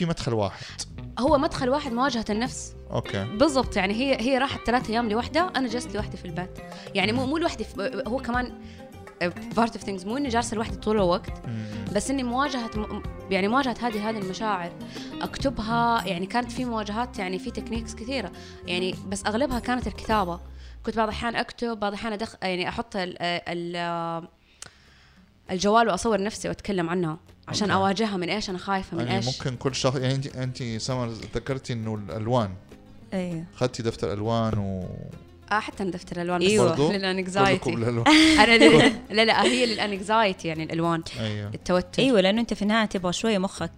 في 0.00 0.06
مدخل 0.06 0.34
واحد. 0.34 0.64
هو 1.18 1.38
مدخل 1.38 1.68
واحد 1.68 1.92
مواجهة 1.92 2.24
النفس. 2.30 2.74
okay. 2.90 3.24
بالضبط 3.24 3.76
يعني 3.76 3.94
هي 3.94 4.20
هي 4.20 4.38
راحت 4.38 4.66
ثلاث 4.66 4.90
أيام 4.90 5.08
لوحدها 5.08 5.52
أنا 5.56 5.68
جلست 5.68 5.94
لوحدي 5.94 6.16
في 6.16 6.24
البيت. 6.24 6.58
يعني 6.94 7.12
مو 7.12 7.26
مو 7.26 7.38
لوحدي 7.38 7.66
هو 8.06 8.16
كمان 8.16 8.52
part 9.56 9.76
of 9.76 9.84
things 9.84 10.06
مو 10.06 10.16
إني 10.16 10.28
جالسة 10.28 10.56
لوحدي 10.56 10.76
طول 10.76 10.96
الوقت. 10.96 11.32
بس 11.92 12.10
إني 12.10 12.22
مواجهة 12.22 12.70
يعني 13.30 13.48
مواجهة 13.48 13.76
هذه 13.80 14.10
هذه 14.10 14.18
المشاعر 14.18 14.72
أكتبها 15.22 16.06
يعني 16.06 16.26
كانت 16.26 16.52
في 16.52 16.64
مواجهات 16.64 17.18
يعني 17.18 17.38
في 17.38 17.50
techniques 17.50 17.94
كثيرة. 17.94 18.32
يعني 18.66 18.94
بس 19.08 19.26
أغلبها 19.26 19.58
كانت 19.58 19.86
الكتابة. 19.86 20.40
كنت 20.86 20.96
بعض 20.96 21.08
الأحيان 21.08 21.36
أكتب 21.36 21.80
بعض 21.80 21.92
الأحيان 21.92 22.12
أدخ 22.12 22.34
يعني 22.42 22.68
أحط 22.68 22.96
ال 22.96 23.16
ال 23.22 24.28
الجوال 25.50 25.88
وأصور 25.88 26.22
نفسي 26.22 26.48
وأتكلم 26.48 26.90
عنها. 26.90 27.18
عشان 27.50 27.70
okay. 27.70 27.82
أواجهها 27.82 28.16
من 28.16 28.28
إيش؟ 28.30 28.50
أنا 28.50 28.58
خايفة 28.58 28.96
من 28.96 29.04
يعني 29.06 29.16
إيش؟ 29.16 29.26
ممكن 29.38 29.56
كل 29.56 29.74
شخص 29.74 29.96
يعني 29.96 30.14
انت 30.14 30.36
انت 30.36 30.62
سمر 30.82 31.08
ذكرتي 31.08 31.72
إنه 31.72 31.94
الألوان. 31.94 32.50
أيوه 33.14 33.44
اخذتي 33.54 33.82
دفتر 33.82 34.12
ألوان 34.12 34.58
و 34.58 34.84
آه 35.52 35.60
حتى 35.60 35.82
أنا 35.82 35.90
دفتر 35.90 36.16
الالوان. 36.22 36.58
برضو؟ 36.68 36.92
لل 36.92 37.08
anxiety. 37.08 37.70
أنا 38.42 38.58
لل- 38.58 38.92
لا 39.16 39.24
لا 39.24 39.42
هي 39.42 39.66
لل 39.66 39.84
anxiety 39.84 40.48
يعني 40.48 40.62
الألوان 40.62 41.02
أيوه. 41.20 41.50
التوتر. 41.54 42.02
أيوه 42.02 42.20
لأنه 42.20 42.40
أنت 42.40 42.54
في 42.54 42.62
النهاية 42.62 42.86
تبغى 42.86 43.12
شوية 43.12 43.38
مخك 43.38 43.70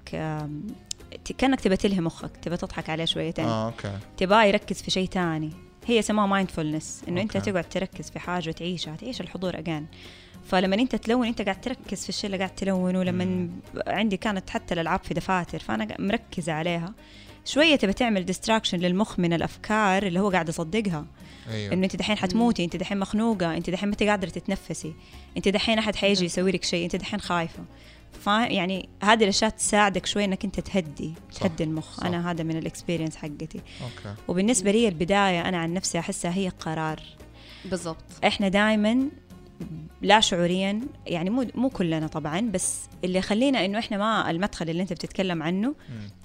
كأنك 1.38 1.60
تبى 1.60 1.76
تلهي 1.76 2.00
مخك 2.00 2.30
تبى 2.42 2.56
تضحك 2.56 2.90
عليه 2.90 3.04
شويتين. 3.04 3.44
آه 3.44 3.66
okay. 3.66 3.98
تبغاه 4.16 4.44
يركز 4.44 4.82
في 4.82 4.90
شيء 4.90 5.08
تاني. 5.08 5.50
هي 5.86 5.98
اسمها 5.98 6.26
mindfulness 6.26 7.02
إنه 7.08 7.20
أنت. 7.20 7.36
تقعد 7.36 7.64
تركز 7.68 8.10
في 8.10 8.18
حاجة 8.18 8.48
وتعيشها 8.48 8.96
تعيش 8.96 9.20
الحضور 9.20 9.58
again 9.58 9.86
فلما 10.46 10.76
انت 10.76 10.96
تلون 10.96 11.26
انت 11.26 11.42
قاعد 11.42 11.60
تركز 11.60 12.02
في 12.02 12.08
الشيء 12.08 12.26
اللي 12.26 12.38
قاعد 12.38 12.54
تلونه 12.54 13.02
لما. 13.02 13.48
عندي 13.86 14.16
كانت 14.16 14.50
حتى 14.50 14.74
الألعاب 14.74 15.00
في 15.04 15.14
دفاتر 15.14 15.58
فأنا 15.58 15.96
مركزه 15.98 16.52
عليها. 16.52 16.94
شوية 17.44 17.76
تبى 17.76 17.92
تعمل 17.92 18.24
distraction 18.24 18.78
للمخ 18.78 19.18
من 19.18 19.32
الأفكار 19.32 20.02
اللي 20.02 20.20
هو 20.20 20.30
قاعد 20.30 20.48
يصدقها. 20.48 21.06
أيوه. 21.50 21.72
إنه 21.72 21.84
أنت 21.84 21.96
دحين 21.96 22.16
حتموتي 22.16 22.64
أنت 22.64 22.76
دحين 22.76 22.98
مخنوقة 22.98 23.56
أنت 23.56 23.70
دحين 23.70 23.88
ما 23.88 23.92
أنت 23.92 24.02
قادرة 24.02 24.28
تتنفسي. 24.28 24.94
أنت 25.36 25.48
دحين 25.48 25.78
أحد 25.78 25.96
حيجي 25.96 26.24
يسوي 26.24 26.52
لك 26.52 26.64
شيء 26.64 26.84
أنت 26.84 26.96
دحين 26.96 27.20
خايفة. 27.20 27.64
يعني 28.26 28.88
هذه 29.02 29.24
الأشياء 29.24 29.50
تساعدك 29.50 30.06
شوي 30.06 30.24
إنك 30.24 30.44
أنت 30.44 30.60
تهدي 30.60 31.14
صح، 31.30 31.40
تهدي 31.40 31.64
المخ. 31.64 32.00
صح. 32.00 32.06
أنا 32.06 32.30
هذا 32.30 32.44
من 32.44 32.56
ال 32.56 32.62
experience 32.62 33.16
حقتي. 33.16 33.60
okay. 33.82 34.14
وبالنسبة 34.28 34.70
لي 34.70 34.88
البداية 34.88 35.48
أنا 35.48 35.58
عن 35.58 35.74
نفسي 35.74 35.98
أحسها 35.98 36.34
هي 36.34 36.48
قرار 36.48 37.00
بالضبط. 37.64 38.04
إحنا 38.24 38.48
دائما 38.48 39.08
لا 40.02 40.20
شعوريا 40.20 40.80
يعني 41.06 41.30
مو 41.30 41.46
مو 41.54 41.70
كلنا 41.70 42.06
طبعا 42.06 42.40
بس 42.40 42.80
اللي 43.04 43.18
يخلينا 43.18 43.64
إنه 43.64 43.78
إحنا 43.78 43.96
ما 43.96 44.30
المدخل 44.30 44.70
اللي 44.70 44.82
أنت 44.82 44.92
بتتكلم 44.92 45.42
عنه. 45.42 45.74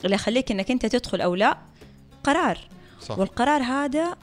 اللي 0.05 0.16
يخليك 0.16 0.52
إنك 0.52 0.71
أنت 0.71 0.85
تدخل 0.85 1.21
أو 1.21 1.35
لا 1.35 1.58
قرار. 2.23 2.59
صح. 3.02 3.19
والقرار 3.19 3.61
هذا 3.61 4.15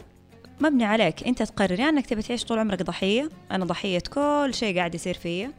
مبني 0.61 0.85
عليك. 0.85 1.27
أنت 1.27 1.42
تقرر 1.42 1.81
يعني 1.81 1.97
إنك 1.97 2.07
تبي 2.07 2.23
تعيش 2.23 2.45
طول 2.45 2.59
عمرك 2.59 2.83
ضحية 2.83 3.29
أنا 3.51 3.65
ضحية 3.65 4.03
كل 4.15 4.51
شيء 4.55 4.77
قاعد 4.77 4.95
يصير 4.95 5.15
فيا. 5.15 5.53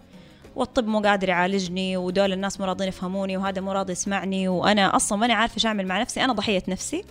والطب 0.56 0.88
مو 0.88 1.00
قادر 1.00 1.30
يعالجني 1.30 1.98
ودول 1.98 2.34
الناس 2.34 2.60
مو 2.60 2.66
راضين 2.66 2.88
يفهموني 2.88 3.38
وهذا 3.38 3.62
مو 3.62 3.72
راضي 3.72 3.92
يسمعني 3.92 4.48
وأنا 4.48 4.96
أصلا 4.96 5.18
ماني 5.18 5.34
عارفة 5.34 5.56
إيش 5.56 5.66
أعمل 5.66 5.88
مع 5.88 6.02
نفسي. 6.02 6.24
أنا 6.24 6.34
ضحية 6.34 6.64
نفسي. 6.68 7.04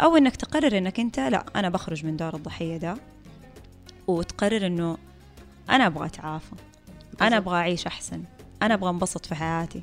أو 0.00 0.16
إنك 0.16 0.36
تقرر 0.36 0.78
إنك 0.78 1.00
أنت 1.00 1.20
لا 1.20 1.44
أنا 1.56 1.68
بخرج 1.68 2.06
من 2.06 2.16
دور 2.16 2.34
الضحية 2.34 2.76
ده. 2.76 2.96
وتقرر 4.06 4.66
إنه 4.66 4.96
أنا 5.70 5.86
أبغى 5.86 6.06
اتعافى 6.06 6.54
أنا. 7.20 7.36
أبغى 7.36 7.56
أعيش 7.56 7.86
أحسن. 7.86 8.24
أنا 8.62 8.74
أبغى 8.74 8.90
أنبسط 8.90 9.26
في 9.26 9.34
حياتي. 9.34 9.82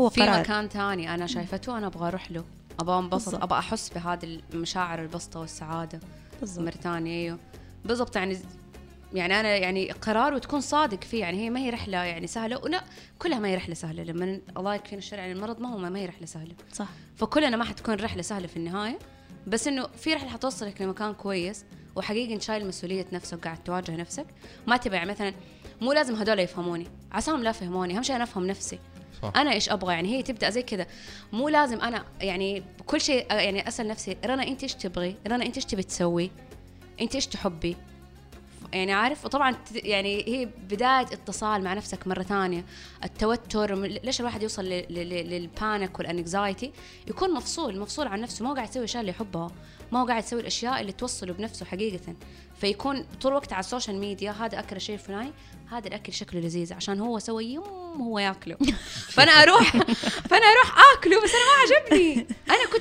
هو 0.00 0.08
في 0.08 0.22
قرار 0.22 0.40
مكان 0.40 0.68
تاني 0.68 1.14
أنا 1.14 1.26
شايفته 1.26 1.78
أنا 1.78 1.86
أبغى 1.86 2.08
أروح 2.08 2.30
له. 2.30 2.44
أبغى 2.80 2.98
أنبسط. 2.98 3.42
أبغى 3.42 3.58
أحس 3.58 3.88
بهذه 3.88 4.40
المشاعر 4.54 5.02
البسطة 5.02 5.40
والسعادة. 5.40 6.00
بالضبط. 6.40 6.64
مرة 6.64 6.70
ثانية 6.70 7.12
أيوه 7.22 7.38
بالضبط 7.84 8.16
يعني 8.16 8.38
يعني 9.12 9.40
أنا 9.40 9.56
يعني 9.56 9.90
قرار 9.92 10.34
وتكون 10.34 10.60
صادق 10.60 11.04
فيه. 11.04 11.20
يعني 11.20 11.38
هي 11.38 11.50
ما 11.50 11.60
هي 11.60 11.70
رحلة 11.70 11.98
يعني 11.98 12.26
سهلة. 12.26 12.58
ولا 12.58 12.84
كلها 13.18 13.38
ما 13.38 13.48
هي 13.48 13.56
رحلة 13.56 13.74
سهلة. 13.74 14.02
لما 14.02 14.40
الله 14.56 14.74
يكفينا 14.74 14.98
الشر 14.98 15.20
عن 15.20 15.30
المرض 15.30 15.60
ما 15.60 15.68
هو 15.68 15.78
ما 15.78 15.98
هي 15.98 16.06
رحلة 16.06 16.26
سهلة. 16.26 16.54
صح. 16.72 16.88
فكلنا 17.16 17.56
ما 17.56 17.64
حتكون 17.64 17.94
رحلة 17.94 18.22
سهلة 18.22 18.46
في 18.46 18.56
النهاية. 18.56 18.98
بس 19.46 19.68
إنه 19.68 19.86
في 19.86 20.14
رحلة 20.14 20.28
حتوصلك 20.28 20.82
لمكان 20.82 21.14
كويس. 21.14 21.64
وحقيقي 21.98 22.34
انت 22.34 22.42
شايل 22.42 22.66
مسؤوليه 22.66 23.06
نفسك 23.12 23.38
وقاعد 23.38 23.64
تواجه 23.64 23.96
نفسك. 23.96 24.26
ما 24.66 24.76
تبع 24.76 25.04
مثلا 25.04 25.34
مو 25.80 25.92
لازم 25.92 26.14
هذول 26.14 26.38
يفهموني. 26.38 26.86
عساهم 27.12 27.42
لا 27.42 27.50
يفهموني 27.50 27.96
أهم 27.96 28.02
شيء 28.02 28.16
أنا 28.16 28.24
أفهم 28.24 28.46
نفسي. 28.46 28.78
صح. 29.22 29.32
أنا 29.36 29.52
إيش 29.52 29.68
أبغى؟ 29.68 29.94
يعني 29.94 30.16
هي 30.16 30.22
تبدأ 30.22 30.50
زي 30.50 30.62
كذا. 30.62 30.86
مو 31.32 31.48
لازم 31.48 31.80
أنا 31.80 32.04
يعني 32.20 32.62
كل 32.86 33.00
شيء 33.00 33.26
يعني 33.32 33.68
أسأل 33.68 33.88
نفسي 33.88 34.16
رنا 34.24 34.48
أنت 34.48 34.62
إيش 34.62 34.74
تبغي؟ 34.74 35.16
رنا 35.26 35.46
أنت 35.46 35.56
إيش 35.56 35.64
تبي 35.64 35.82
تسوي؟ 35.82 36.30
أنت 37.00 37.14
إيش 37.14 37.26
تحبي؟ 37.26 37.76
يعني 38.72 38.92
عارف 38.92 39.24
وطبعا 39.24 39.56
يعني 39.74 40.24
هي 40.28 40.46
بداية 40.46 41.06
اتصال 41.12 41.64
مع 41.64 41.74
نفسك 41.74 42.06
مرة 42.06 42.22
ثانية 42.22 42.64
التوتر 43.04 43.74
ليش 43.84 44.20
الواحد 44.20 44.42
يوصل 44.42 44.64
لل 44.64 45.02
panic 45.02 45.98
وال 45.98 46.14
anxiety 46.14 46.72
يكون 47.06 47.34
مفصول 47.34 47.78
مفصول 47.78 48.06
عن 48.06 48.20
نفسه 48.20 48.44
ما 48.44 48.50
هو 48.50 48.54
قاعد 48.54 48.68
يسوي 48.68 48.80
الأشياء 48.80 49.00
اللي 49.00 49.10
يحبها 49.12 49.50
ما 49.92 50.00
هو 50.00 50.06
قاعد 50.06 50.22
يسوي 50.22 50.40
الأشياء 50.40 50.80
اللي 50.80 50.92
توصله 50.92 51.32
بنفسه 51.32 51.66
حقيقه. 51.66 52.14
فيكون 52.60 53.04
طول 53.20 53.32
الوقت 53.32 53.52
على 53.52 53.60
ال 53.60 53.65
social 53.65 53.96
media 53.96 54.30
هذا 54.30 54.58
أكل 54.58 54.76
الشيء 54.76 54.94
الفلاني 54.94 55.32
هذا 55.70 55.88
الأكل 55.88 56.12
شكله 56.12 56.40
لذيذ 56.40 56.74
عشان 56.74 57.00
هو 57.00 57.18
سوى 57.18 57.44
يوم 57.44 58.02
هو 58.02 58.18
ياكله. 58.18 58.56
فأنا 59.14 59.32
أروح 59.32 59.76
فأنا 60.30 60.46
أروح 60.46 60.74
آكله 60.96 61.22
بس 61.22 61.30
أنا 61.30 61.44
ما 61.44 61.76
عجبني. 61.76 62.26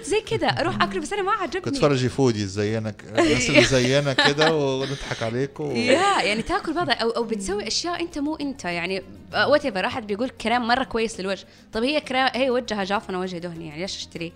زي 0.08 0.22
كذا 0.22 0.48
أروح 0.48 0.82
أكله 0.82 1.02
بس 1.02 1.14
أنا 1.14 1.22
ما 1.22 1.32
كنت 1.32 1.42
عجبني. 1.56 1.78
تفرجي 1.78 2.10
فودي 2.10 2.46
زينك 2.46 3.04
الناس 3.04 3.50
اللي 3.50 3.64
زينا 3.64 4.14
كده 4.14 4.56
ونضحك 4.56 5.24
عليكم. 5.24 5.64
و... 5.64 5.72
يا 5.72 6.22
يعني 6.22 6.42
تاكل 6.42 6.74
بعض 6.74 6.90
أو 6.90 7.10
أو 7.10 7.24
بتسوي 7.24 7.68
أشياء 7.68 8.02
أنت 8.02 8.20
مو 8.20 8.36
أنت 8.36 8.66
يعني 8.66 9.04
whatever 9.34 9.86
احد 9.86 10.08
بيقول 10.08 10.30
كريم 10.30 10.62
مرة 10.62 10.84
كويس 10.84 11.20
للوجه. 11.20 11.46
طب 11.74 11.84
هي 11.84 12.02
كريم 12.02 12.28
هي 12.34 12.50
وجهها 12.50 12.84
جاف 12.84 13.10
أنا 13.10 13.20
وجهي 13.20 13.40
دهني 13.40 13.68
يعني 13.68 13.82
ليش 13.82 13.98
اشتريه 13.98 14.32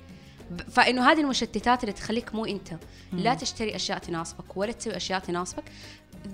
فإنه 0.72 1.12
هذه 1.12 1.22
المشتتات 1.22 1.84
اللي 1.84 1.94
تخليك 1.94 2.36
مو 2.36 2.46
أنت. 2.46 2.74
لا 3.14 3.34
تشتري 3.34 3.76
أشياء 3.76 3.98
تناسبك 3.98 4.58
ولا 4.58 4.72
تسوي 4.72 4.96
أشياء 4.96 5.20
تناسبك. 5.20 5.64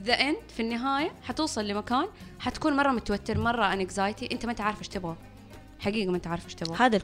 the 0.03 0.13
end 0.13 0.37
في 0.55 0.61
النهاية 0.61 1.11
حتوصل 1.23 1.67
لمكان 1.67 2.05
حتكون 2.39 2.73
مرة 2.73 2.91
متوتر 2.91 3.37
مرة 3.37 3.73
anxiety 3.73 4.29
أنت 4.31 4.45
ما 4.45 4.51
أنت 4.51 4.61
عارف 4.61 4.79
إيش 4.79 4.87
تبغى. 4.87 5.15
حقيقة 5.79 6.09
ما 6.09 6.17
أنت 6.17 6.27
عارف 6.27 6.45
إيش 6.45 6.55
تبغى. 6.55 6.77
هذا 6.79 6.95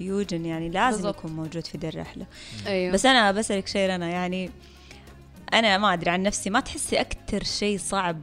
ال 0.00 0.05
confusion 0.05 0.46
يعني 0.46 0.68
لازم 0.68 0.96
بالضبط. 0.96 1.18
يكون 1.18 1.32
موجود 1.32 1.66
في 1.66 1.78
دي 1.78 1.88
الرحلة 1.88 2.26
أيوه 2.66 2.92
بس 2.92 3.06
أنا 3.06 3.32
بسألك 3.32 3.66
شيء 3.66 3.94
أنا 3.94 4.08
يعني 4.08 4.50
أنا 5.54 5.78
ما 5.78 5.92
أدري 5.92 6.10
عن 6.10 6.22
نفسي 6.22 6.50
ما 6.50 6.60
تحسي 6.60 7.00
أكثر 7.00 7.44
شيء 7.44 7.78
صعب 7.78 8.22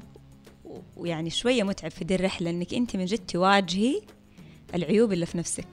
ويعني 0.97 1.29
شوية 1.29 1.63
متعب 1.63 1.91
في 1.91 2.03
دي 2.05 2.15
الرحلة 2.15 2.49
إنك 2.49 2.73
أنت 2.73 2.95
من 2.95 3.05
جد 3.05 3.25
تواجهي 3.27 4.01
العيوب 4.75 5.13
اللي 5.13 5.25
في 5.25 5.37
نفسك 5.37 5.67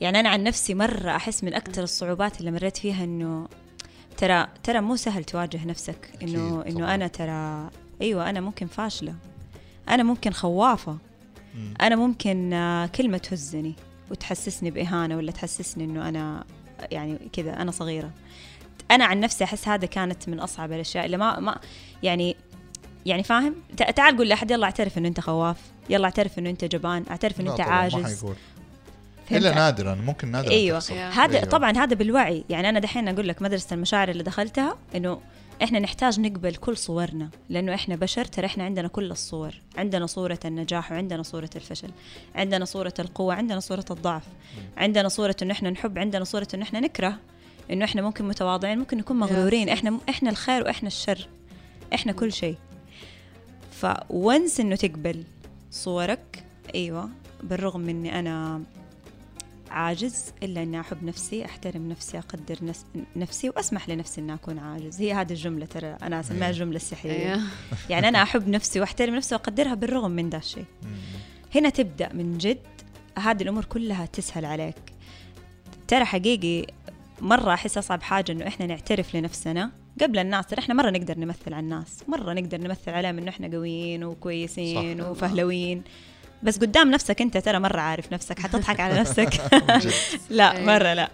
يعني 0.00 0.20
أنا 0.20 0.28
عن 0.28 0.42
نفسي 0.42 0.74
مرة 0.74 1.10
أحس 1.16 1.44
من 1.44 1.54
أكثر 1.54 1.82
الصعوبات 1.82 2.40
اللي 2.40 2.50
مريت 2.50 2.76
فيها 2.76 3.04
إنه 3.04 3.48
ترى 4.16 4.46
ترى 4.62 4.80
مو 4.80 4.96
سهل 4.96 5.24
تواجه 5.24 5.66
نفسك 5.66 6.10
إنه 6.22 6.64
إنه. 6.68 6.94
أنا 6.94 7.06
ترى 7.06 7.70
أيوه 8.00 8.30
أنا 8.30 8.40
ممكن 8.40 8.66
فاشلة 8.66 9.14
أنا 9.88 10.02
ممكن 10.02 10.30
خوافة 10.30 10.98
مم. 11.54 11.74
أنا 11.80 11.96
ممكن 11.96 12.52
آه، 12.52 12.86
كلمة 12.86 13.18
تهزني 13.18 13.74
وتحسسني 14.10 14.70
بإهانة 14.70 15.16
ولا 15.16 15.32
تحسسني 15.32 15.84
إنه 15.84 16.08
أنا 16.08 16.44
يعني 16.90 17.18
كذا 17.32 17.52
أنا 17.62 17.70
صغيرة 17.70 18.10
أنا 18.90 19.04
عن 19.04 19.20
نفسي 19.20 19.44
أحس 19.44 19.68
هذا 19.68 19.86
كانت 19.86 20.28
من 20.28 20.40
أصعب 20.40 20.72
الأشياء 20.72 21.06
اللي 21.06 21.16
ما 21.16 21.40
ما 21.40 21.58
يعني 22.02 22.36
يعني 23.06 23.22
فاهم 23.22 23.54
تع- 23.76 23.90
تعال 23.90 24.16
قول 24.16 24.28
لأحد 24.28 24.50
يلا 24.50 24.64
اعترف 24.64 24.98
إنه 24.98 25.08
أنت 25.08 25.20
خواف 25.20 25.56
يلا 25.90 26.04
اعترف 26.04 26.38
إنه 26.38 26.50
أنت 26.50 26.64
جبان 26.64 27.04
اعترف 27.10 27.40
إنه 27.40 27.50
أنت 27.50 27.60
عاجز؟ 27.60 28.24
إلا 29.30 29.54
نادرا 29.54 29.94
ممكن 29.94 30.30
نادرا 30.30 30.50
أيوه. 30.50 30.82
هذا 30.90 31.36
أيوة. 31.36 31.48
طبعا 31.48 31.70
هذا 31.70 31.94
بالوعي 31.94 32.44
يعني 32.50 32.68
أنا 32.68 32.80
دحين 32.80 33.08
أقول 33.08 33.28
لك 33.28 33.42
مدرسة 33.42 33.74
المشاعر 33.74 34.08
اللي 34.08 34.22
دخلتها 34.22 34.76
إنه 34.94 35.20
إحنا 35.62 35.78
نحتاج 35.78 36.20
نقبل 36.20 36.54
كل 36.54 36.76
صورنا 36.76 37.30
لأنه 37.48 37.74
إحنا 37.74 37.96
بشر 37.96 38.24
ترى 38.24 38.46
إحنا 38.46 38.64
عندنا 38.64 38.88
كل 38.88 39.10
الصور 39.10 39.54
عندنا 39.76 40.06
صورة 40.06 40.38
النجاح 40.44 40.92
وعندنا 40.92 41.22
صورة 41.22 41.50
الفشل 41.56 41.90
عندنا 42.34 42.64
صورة 42.64 42.94
القوة 42.98 43.34
عندنا 43.34 43.60
صورة 43.60 43.84
الضعف 43.90 44.24
عندنا 44.76 45.08
صورة 45.08 45.36
إنه 45.42 45.52
إحنا 45.52 45.70
نحب 45.70 45.98
عندنا 45.98 46.24
صورة 46.24 46.48
إنه 46.54 46.62
إحنا 46.62 46.80
نكره 46.80 47.18
إنه 47.70 47.84
إحنا 47.84 48.02
ممكن 48.02 48.28
متواضعين 48.28 48.78
ممكن 48.78 48.96
نكون 48.98 49.18
مغرورين. 49.18 49.68
إحنا 49.68 49.98
إحنا 50.08 50.30
الخير 50.30 50.62
وإحنا 50.62 50.86
الشر 50.88 51.28
إحنا 51.94 52.12
كل 52.12 52.32
شيء 52.32 52.56
فونس 53.70 54.60
إنه 54.60 54.76
تقبل 54.76 55.24
صورك 55.70 56.44
أيوه 56.74 57.08
بالرغم 57.42 57.80
من 57.80 57.88
إني 57.88 58.18
أنا 58.18 58.62
عاجز 59.72 60.24
إلا 60.42 60.62
أني 60.62 60.80
أحب 60.80 61.04
نفسي 61.04 61.44
أحترم 61.44 61.88
نفسي 61.88 62.18
أقدر 62.18 62.56
نس- 62.72 62.98
نفسي 63.16 63.48
وأسمح 63.48 63.88
لنفسي 63.88 64.20
إني 64.20 64.34
أكون 64.34 64.58
عاجز 64.58 65.00
هي 65.00 65.12
هذه 65.14 65.30
الجملة 65.32 65.66
ترى 65.66 65.96
أنا 66.02 66.20
أسميها 66.20 66.40
أيوة. 66.40 66.50
الجمله 66.50 66.76
السحريه 66.76 67.12
أيوه 67.34 67.42
يعني 67.90 68.08
أنا 68.08 68.22
أحب 68.22 68.48
نفسي 68.48 68.80
وأحترم 68.80 69.14
نفسي 69.14 69.34
وأقدرها 69.34 69.74
بالرغم 69.74 70.10
من 70.10 70.30
ذا 70.30 70.38
الشيء. 70.38 70.64
هنا 71.54 71.68
تبدأ 71.68 72.12
من 72.12 72.38
جد 72.38 72.58
هذه 73.18 73.42
الأمور 73.42 73.64
كلها 73.64 74.06
تسهل 74.06 74.44
عليك 74.44 74.76
ترى 75.88 76.04
حقيقي 76.04 76.66
مرة 77.20 77.54
أحس 77.54 77.78
أصعب 77.78 78.02
حاجة 78.02 78.32
إنه 78.32 78.46
إحنا 78.46 78.66
نعترف 78.66 79.16
لنفسنا 79.16 79.70
قبل 80.00 80.18
الناس 80.18 80.46
ترى 80.46 80.58
إحنا 80.58 80.74
مرة 80.74 80.90
نقدر 80.90 81.18
نمثل 81.18 81.54
على 81.54 81.60
الناس 81.64 82.04
مرة 82.08 82.32
نقدر 82.32 82.58
نمثل 82.60 82.90
عليهم 82.90 83.18
إنه 83.18 83.28
إحنا 83.28 83.48
قويين 83.56 84.04
وكويسين. 84.04 85.00
وفهلوين 85.00 85.82
بس 86.42 86.58
قدام 86.58 86.90
نفسك 86.90 87.20
أنت 87.22 87.36
ترى 87.38 87.58
مرة 87.58 87.80
عارف 87.80 88.12
نفسك 88.12 88.38
حتضحك 88.38 88.80
على 88.80 88.94
نفسك 89.00 89.30
لا 90.30 90.52
أيوة. 90.56 90.66
مرة 90.66 90.92
لا 90.94 91.10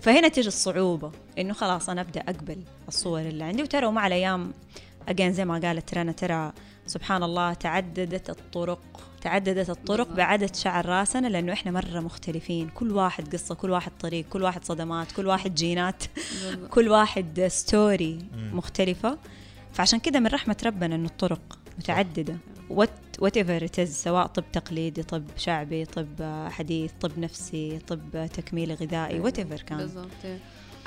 فهنا 0.00 0.28
تيجي 0.28 0.48
الصعوبة 0.48 1.12
إنه 1.38 1.52
خلاص 1.54 1.88
أنا 1.88 2.00
أبدأ 2.00 2.20
أقبل 2.20 2.58
الصور 2.88 3.20
اللي 3.20 3.44
عندي 3.44 3.62
وترى 3.62 3.86
ومع 3.86 4.06
الأيام 4.06 4.52
again 5.08 5.32
زي 5.32 5.44
ما 5.44 5.58
قالت 5.58 5.94
رنا 5.94 6.12
ترى 6.12 6.52
سبحان 6.86 7.22
الله 7.22 7.52
تعددت 7.54 8.30
الطرق 8.30 8.80
تعددت 9.20 9.70
الطرق. 9.70 10.08
بعدد 10.12 10.54
شعر 10.56 10.86
راسنا 10.86 11.26
لأنه 11.26 11.52
إحنا 11.52 11.72
مرة 11.72 12.00
مختلفين 12.00 12.68
كل 12.68 12.90
واحد 12.92 13.32
قصة 13.34 13.54
كل 13.54 13.70
واحد 13.70 13.92
طريق 14.00 14.24
كل 14.30 14.42
واحد 14.42 14.64
صدمات 14.64 15.12
كل 15.12 15.26
واحد 15.26 15.54
جينات. 15.54 16.02
كل 16.70 16.88
واحد 16.88 17.46
story 17.48 18.18
مم. 18.34 18.56
مختلفة 18.56 19.18
فعشان 19.72 19.98
كده 19.98 20.20
من 20.20 20.26
رحمة 20.26 20.56
ربنا 20.64 20.94
إنه 20.94 21.06
الطرق 21.08 21.58
متعددة 21.78 22.36
whatever 22.70 23.84
سواء 23.84 24.26
طب 24.26 24.44
تقليدي 24.52 25.02
طب 25.02 25.24
شعبي 25.36 25.84
طب 25.84 26.08
حديث 26.50 26.92
طب 27.00 27.18
نفسي 27.18 27.78
طب 27.78 28.28
تكميلي 28.34 28.74
غذائي 28.74 29.20
whatever 29.20 29.62
كان. 29.62 29.78
بالضبط. 29.78 30.08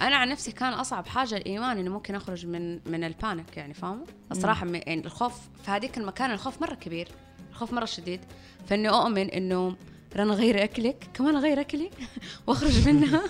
أنا 0.02 0.16
عن 0.16 0.30
نفسي 0.30 0.52
كان 0.52 0.74
أصعب 0.74 1.08
حاجة 1.08 1.38
الإيمان 1.38 1.78
إنه 1.78 1.92
ممكن 1.92 2.16
أخرج 2.16 2.46
من 2.46 2.80
من 2.92 3.04
ال 3.04 3.13
panic 3.13 3.58
يعني 3.58 3.74
فاهمة؟ 3.74 4.06
الصراحة 4.32 4.68
يعني 4.68 5.06
الخوف 5.06 5.34
في 5.66 5.72
هذيك 5.72 5.98
المكان 5.98 6.32
الخوف 6.32 6.62
مرة 6.62 6.76
كبير 6.76 7.08
الخوف 7.52 7.74
مرة 7.74 7.86
شديد. 7.86 8.20
فإني 8.68 8.90
أؤمن 8.90 9.30
إنه 9.30 9.76
رنا 10.16 10.34
غير 10.34 10.64
أكلك 10.64 11.08
كمان 11.14 11.36
اغير 11.36 11.62
أكلي 11.62 11.90
وأخرج 12.48 12.88
منها. 12.90 13.24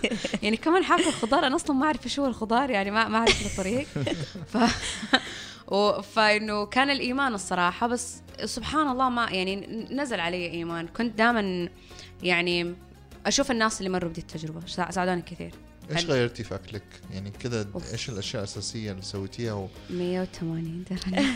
يعني 0.44 0.58
كمان 0.58 0.84
حاكل 0.84 1.12
خضار 1.12 1.48
أنا 1.48 1.56
أصلا 1.56 1.76
ما 1.76 1.86
أعرف 1.86 2.06
إيش 2.06 2.20
هو 2.20 2.26
الخضار 2.26 2.70
يعني 2.70 2.92
ما 2.92 3.08
ما 3.08 3.18
أعرف 3.18 3.46
الطريق. 3.46 3.88
ف 4.54 4.58
فإنه 6.02 6.66
كان 6.66 6.90
الإيمان 6.90 7.34
الصراحة 7.34 7.88
بس 7.88 8.22
سبحان 8.46 8.88
الله 8.88 9.10
ما 9.10 9.30
يعني 9.32 9.86
نزل 9.92 10.20
علي 10.20 10.50
إيمان 10.50 10.88
كنت 10.88 11.18
دائما 11.18 11.70
يعني 12.24 12.76
أشوف 13.26 13.52
الناس 13.52 13.80
اللي 13.80 13.90
مروا 13.90 14.10
بدي 14.10 14.22
التجربة 14.22 14.62
سا- 14.68 14.92
ساعدوني 14.92 15.22
كثير 15.22 15.52
إيش 15.92 16.06
غيرتي 16.06 16.44
في 16.44 16.56
اكلك؟ 16.56 16.84
يعني 17.14 17.32
كذا. 17.32 17.68
إيش 17.92 18.10
الأشياء 18.10 18.44
الأساسية 18.44 18.92
اللي 18.92 19.02
سويتيها 19.02 19.54
و... 19.54 19.68
180 19.90 20.84
درهم 20.90 21.26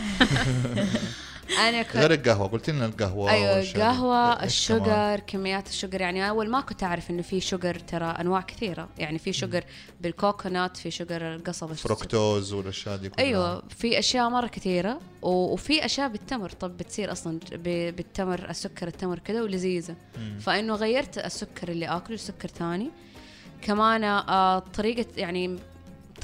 أنا 1.58 1.82
كنت 1.92 1.96
غير 1.96 2.12
القهوة 2.12 2.48
قلت 2.48 2.70
لنا 2.70 2.86
القهوة 2.86 3.30
أيوه 3.30 3.56
إيش 3.56 3.72
كمان؟ 3.72 4.44
الشجر 4.44 5.20
كميات 5.26 5.68
الشجر 5.68 6.00
يعني 6.00 6.28
أول 6.28 6.50
ما 6.50 6.60
كنت 6.60 6.82
أعرف 6.82 7.10
إنه 7.10 7.22
في 7.22 7.40
شجر 7.40 7.74
ترى 7.78 8.04
أنواع 8.04 8.40
كثيرة. 8.40 8.88
يعني 8.98 9.18
في 9.18 9.32
شجر 9.32 9.64
بالكوكونات 10.00 10.76
في 10.76 10.90
شجر 10.90 11.34
القصب 11.34 11.72
فركتوز 11.72 12.52
والأشياء 12.52 12.96
دي 12.96 13.08
كلها. 13.08 13.26
أيوه 13.26 13.62
في 13.68 13.98
أشياء 13.98 14.28
مرة 14.28 14.46
كثيرة. 14.46 14.98
و- 15.22 15.52
وفي 15.52 15.84
أشياء 15.84 16.08
بالتمر. 16.08 16.50
طب 16.50 16.76
بتصير 16.76 17.12
أصلا 17.12 17.38
ب- 17.52 17.96
بالتمر 17.96 18.50
السكر 18.50 18.86
التمر 18.88 19.18
كذا 19.18 19.42
ولذيذة. 19.42 19.96
فإنه 20.40 20.74
غيرت 20.74 21.18
السكر 21.18 21.68
اللي 21.68 21.86
آكله 21.86 22.16
سكر 22.16 22.48
ثاني. 22.48 22.90
كمان 23.62 24.04
آه 24.04 24.58
طريقة 24.58 25.06
يعني 25.16 25.56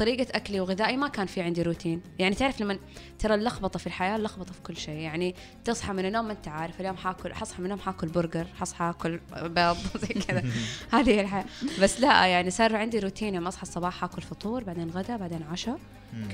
طريقة 0.03 0.27
أكلي 0.37 0.61
وغذائي 0.61 0.97
ما 0.97 1.09
كان 1.09 1.27
في 1.27 1.41
عندي 1.41 1.63
روتين، 1.63 2.01
يعني 2.19 2.35
تعرف 2.35 2.61
لما 2.61 2.79
ترى 3.19 3.35
اللخبطة 3.35 3.79
في 3.79 3.87
الحياة 3.87 4.17
اللخبطة 4.17 4.53
في 4.53 4.61
كل 4.63 4.77
شيء، 4.77 4.99
يعني 4.99 5.35
تصحى 5.65 5.93
من 5.93 6.07
النوم 6.07 6.25
ما 6.25 6.33
أنت 6.33 6.49
عارف 6.49 6.81
اليوم 6.81 6.97
حاكل 6.97 7.35
حصحى 7.35 7.59
من 7.59 7.65
النوم 7.65 7.79
حاكل 7.79 8.09
برجر، 8.09 8.47
حصحى 8.61 8.91
آكل 8.91 9.21
بيض 9.43 9.77
زي 10.03 10.15
كذا، 10.15 10.43
هذه 10.95 11.11
هي 11.11 11.21
الحياة، 11.21 11.45
بس 11.83 12.01
لا 12.01 12.27
يعني 12.27 12.51
صار 12.51 12.77
عندي 12.77 12.99
روتين. 12.99 13.37
لما 13.37 13.49
أصحى 13.49 13.63
الصباح 13.63 13.95
حاكل 13.95 14.23
فطور 14.23 14.65
بعدين 14.65 14.91
غدا 14.91 15.17
بعدين 15.17 15.43
عشاء، 15.43 15.79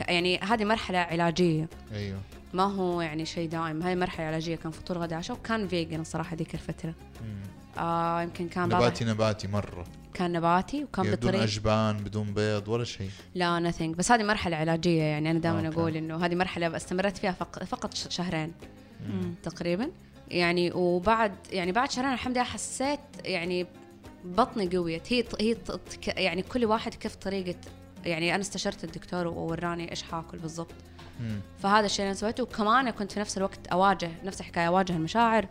يعني 0.09 0.39
هذه 0.39 0.65
مرحلة 0.65 0.99
علاجية. 0.99 1.69
أيوه. 1.93 2.21
ما 2.55 2.63
هو 2.63 3.01
يعني 3.01 3.27
شيء 3.27 3.49
دائم. 3.49 3.83
هاي 3.83 3.97
مرحلة 3.97 4.27
علاجية 4.27 4.57
كان 4.57 4.73
فطور 4.73 4.99
غدا 4.99 5.17
عشاء 5.17 5.37
وكان 5.37 5.69
vegan 5.69 6.01
الصراحة 6.01 6.37
ذيك 6.37 6.55
الفترة. 6.55 6.95
مم. 7.21 7.43
آه 7.79 8.23
يمكن 8.23 8.49
كان 8.49 8.65
نباتي 8.65 9.05
نباتي 9.05 9.49
مرة. 9.49 9.85
كان 10.19 10.33
نباتي 10.33 10.85
وكان 10.85 11.05
يعني 11.05 11.17
بدون 11.17 11.31
بالطريق 11.31 11.43
أجبان 11.43 11.97
بدون 11.97 12.35
بيض 12.35 12.69
ولا 12.69 12.85
شيء؟ 12.85 13.11
لا 13.35 13.73
nothing. 13.73 13.97
بس 13.97 14.13
هذه 14.13 14.23
مرحلة 14.23 14.57
علاجية 14.57 15.03
يعني 15.03 15.31
أنا 15.31 15.39
دائما. 15.39 15.69
أقول 15.69 15.97
إنه 15.97 16.27
هذه 16.27 16.35
مرحلة 16.35 16.77
استمرت 16.77 17.17
فيها 17.17 17.33
فقط, 17.33 17.95
شهرين 17.95 18.53
مم. 19.09 19.35
تقريبا. 19.43 19.91
يعني 20.29 20.73
وبعد 20.73 21.33
يعني 21.53 21.73
بعد 21.73 21.91
شهرين 21.91 22.13
الحمد 22.13 22.35
لله 22.35 22.45
حسيت 22.45 23.01
يعني 23.25 23.67
بطني 24.25 24.77
قويت. 24.77 25.13
هي 25.13 25.25
هي 25.41 25.57
يعني 26.07 26.43
كل 26.43 26.65
واحد 26.65 26.95
كيف 26.95 27.17
طريقة 27.17 27.59
يعني 28.05 28.35
أنا 28.35 28.41
استشرت 28.41 28.85
الدكتور 28.85 29.27
ووراني 29.27 29.91
إيش 29.91 30.03
حاكل 30.03 30.39
بالضبط. 30.39 30.75
فهذا 31.59 31.87
الشيء 31.87 32.01
اللي 32.01 32.11
أنا 32.11 32.19
سويته. 32.19 32.43
وكمان 32.43 32.91
كنت 32.91 33.13
في 33.13 33.21
نفس 33.21 33.39
الوقت 33.39 33.67
أواجه 33.67 34.11
نفس 34.25 34.41
الحكاية 34.41 34.67
أواجه 34.67 34.93
المشاعر 34.93 35.47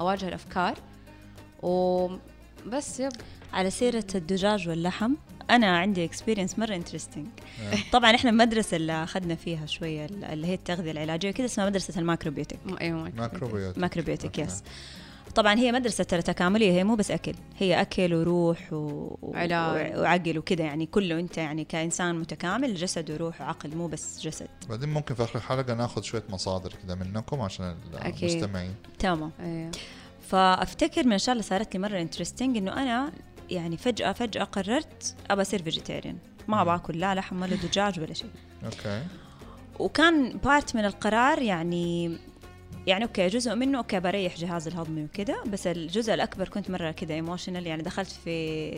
أواجه 0.00 0.28
الأفكار. 0.28 0.74
وبس 1.62 3.00
yep. 3.00 3.12
على 3.52 3.70
سيرة 3.70 4.06
الدجاج 4.14 4.68
واللحم. 4.68 5.14
أنا 5.50 5.78
عندي 5.78 6.04
experience 6.04 6.58
مرة 6.58 6.74
interesting 6.74 7.26
آه. 7.62 7.76
طبعا 7.92 8.14
إحنا 8.14 8.30
المدرسة 8.30 8.76
اللي 8.76 8.92
أخذنا 8.92 9.34
فيها 9.34 9.66
شوية 9.66 10.06
اللي 10.06 10.46
هي 10.46 10.54
التغذية 10.54 10.90
العلاجية 10.90 11.30
كده 11.30 11.44
اسمها 11.44 11.66
مدرسة 11.66 12.00
ال 12.00 12.05
macrobiotic. 12.05 12.58
أيوه 12.80 13.12
macrobiotic. 13.16 13.78
macrobiotic. 13.78 14.38
yes 14.38 14.62
طبعا 15.34 15.54
هي 15.54 15.72
مدرسة 15.72 16.04
ترى 16.04 16.22
تكاملية 16.22 16.72
هي 16.72 16.84
مو 16.84 16.94
بس 16.94 17.10
أكل 17.10 17.34
هي 17.58 17.80
أكل 17.80 18.14
وروح 18.14 18.72
و... 18.72 19.16
علاج. 19.34 19.98
وعقل 19.98 20.38
وكده 20.38 20.64
يعني 20.64 20.86
كله 20.86 21.20
أنت 21.20 21.38
يعني 21.38 21.64
كإنسان 21.64 22.14
متكامل 22.14 22.74
جسد 22.74 23.10
وروح 23.10 23.40
وعقل 23.40 23.76
مو 23.76 23.86
بس 23.86 24.20
جسد. 24.20 24.48
بعدين 24.68 24.88
ممكن 24.88 25.14
في 25.14 25.22
آخر 25.22 25.38
الحلقة 25.38 25.74
ناخذ 25.74 26.02
شوية 26.02 26.24
مصادر 26.28 26.72
كذا 26.86 26.94
منكم 26.94 27.40
عشان. 27.40 27.76
المستمعين. 28.04 28.74
تمام. 28.98 29.30
أيوه. 29.40 29.70
فأفتكر 30.28 31.02
من 31.02 31.08
الاشياء 31.08 31.32
اللي 31.32 31.42
صارت 31.42 31.74
لي 31.74 31.80
مرة 31.80 32.00
interesting 32.00 32.56
إنه 32.56 32.82
أنا 32.82 33.12
يعني 33.50 33.76
فجأة 33.76 34.12
فجأة 34.12 34.44
قررت 34.44 35.14
أبى 35.30 35.42
أصير 35.42 35.62
vegetarian 35.62 36.18
ما 36.48 36.64
باكل 36.64 36.98
لا 36.98 37.14
لحم 37.14 37.42
ولا 37.42 37.56
دجاج 37.56 38.00
ولا 38.00 38.14
شيء. 38.14 38.30
Okay. 38.64 39.02
وكان 39.78 40.38
part 40.38 40.76
من 40.76 40.84
القرار 40.84 41.42
يعني 41.42 42.18
يعني 42.86 43.04
okay 43.04 43.28
جزء 43.28 43.54
منه 43.54 43.78
okay 43.78 44.00
بريح 44.00 44.36
جهاز 44.36 44.68
الهضمي 44.68 45.04
وكذا 45.04 45.36
بس 45.46 45.66
الجزء 45.66 46.14
الأكبر 46.14 46.48
كنت 46.48 46.70
مرة 46.70 46.90
كذا 46.90 47.14
emotional 47.14 47.66
يعني 47.66 47.82
دخلت 47.82 48.10
في 48.10 48.70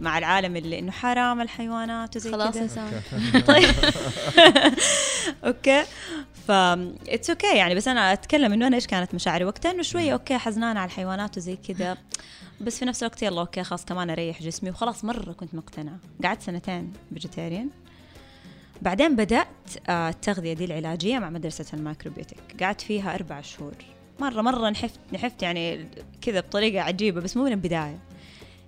مع 0.00 0.18
العالم 0.18 0.56
اللي 0.56 0.78
إنه 0.78 0.92
حرام 0.92 1.40
الحيوانات 1.40 2.16
وزي 2.16 2.32
خلاص 2.32 2.54
كذا. 2.54 2.62
انسان 2.62 3.02
طيب. 3.48 3.68
Okay. 5.46 5.82
ف 6.46 6.50
it's 6.50 7.30
okay 7.30 7.56
يعني 7.56 7.74
بس 7.74 7.88
أنا 7.88 8.12
أتكلم 8.12 8.52
إنه 8.52 8.66
أنا 8.66 8.76
إيش 8.76 8.86
كانت 8.86 9.14
مشاعري؟ 9.14 9.44
وقتها 9.44 9.70
إنه 9.70 9.82
شوية 9.82 10.12
okay 10.12 10.38
حزنانه 10.38 10.80
على 10.80 10.86
الحيوانات 10.88 11.36
وزي 11.36 11.56
كذا. 11.56 11.96
بس 12.60 12.78
في 12.78 12.84
نفس 12.84 13.02
الوقت 13.02 13.22
يلا 13.22 13.40
okay 13.40 13.62
خلاص 13.64 13.84
كمان 13.84 14.10
أريح 14.10 14.42
جسمي. 14.42 14.70
وخلاص 14.70 15.04
مرة 15.04 15.32
كنت 15.32 15.54
مقتنعة. 15.54 15.98
قعدت 16.24 16.42
سنتين 16.42 16.92
vegetarian 17.14 17.68
بعدين 18.82 19.16
بدأت 19.16 19.46
آه، 19.88 20.08
التغذية 20.08 20.52
دي 20.52 20.64
العلاجية 20.64 21.18
مع 21.18 21.30
مدرسة 21.30 21.64
ال 21.74 21.79
macrobiotic 21.79 22.38
قعدت 22.62 22.80
فيها 22.80 23.14
أربع 23.14 23.40
شهور. 23.40 23.72
مرة 24.20 24.42
مرة 24.42 24.70
نحفت 24.70 25.00
نحفت 25.12 25.42
يعني 25.42 25.88
كذا 26.22 26.40
بطريقة 26.40 26.82
عجيبة 26.82 27.20
بس 27.20 27.36
مو 27.36 27.44
من 27.44 27.52
البداية. 27.52 27.98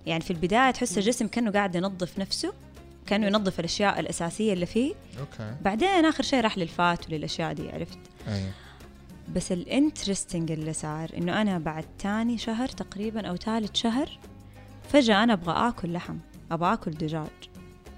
يعني 0.05 0.23
في 0.23 0.31
البداية 0.31 0.71
تحس 0.71 0.97
الجسم 0.97 1.27
كأنه 1.27 1.51
قاعد 1.51 1.75
ينظف 1.75 2.19
نفسه 2.19 2.53
كأنه 3.07 3.27
ينظف 3.27 3.59
الأشياء 3.59 3.99
الأساسية 3.99 4.53
اللي 4.53 4.65
فيه. 4.65 4.93
Okay. 5.19 5.55
بعدين 5.61 6.05
آخر 6.05 6.23
شيء 6.23 6.41
راح 6.41 6.57
لل 6.57 6.77
fat 6.77 7.07
وللأشياء 7.07 7.53
دي 7.53 7.69
عرفت؟ 7.69 7.99
أيوه. 8.27 8.51
بس 9.35 9.51
ال 9.51 9.59
interesting 9.59 10.51
اللي 10.51 10.73
صار 10.73 11.11
إنه 11.17 11.41
أنا 11.41 11.59
بعد 11.59 11.85
تاني 11.99 12.37
شهر 12.37 12.67
تقريبا 12.67 13.27
أو 13.27 13.35
ثالث 13.35 13.75
شهر 13.75 14.19
فجأة 14.89 15.23
أنا 15.23 15.33
أبغى 15.33 15.67
آكل 15.67 15.93
لحم 15.93 16.17
أبغى 16.51 16.73
آكل 16.73 16.91
دجاج. 16.91 17.27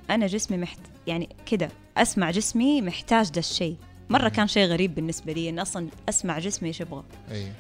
أنا 0.10 0.28
جسمي 0.28 0.58
محت 0.58 0.80
يعني 1.08 1.30
كده 1.46 1.70
أسمع 1.98 2.32
جسمي 2.32 2.82
محتاج 2.82 3.30
ده 3.30 3.40
الشيء. 3.40 3.76
مرة 4.10 4.30
كان 4.30 4.48
شيء 4.48 4.66
غريب 4.68 4.96
بالنسبة 4.96 5.34
لي 5.34 5.50
إن 5.50 5.60
أصلا 5.60 5.88
أسمع 6.10 6.40
جسمي 6.40 6.68
إيش 6.70 6.82
يبغى. 6.82 7.04
أيوه. 7.32 7.52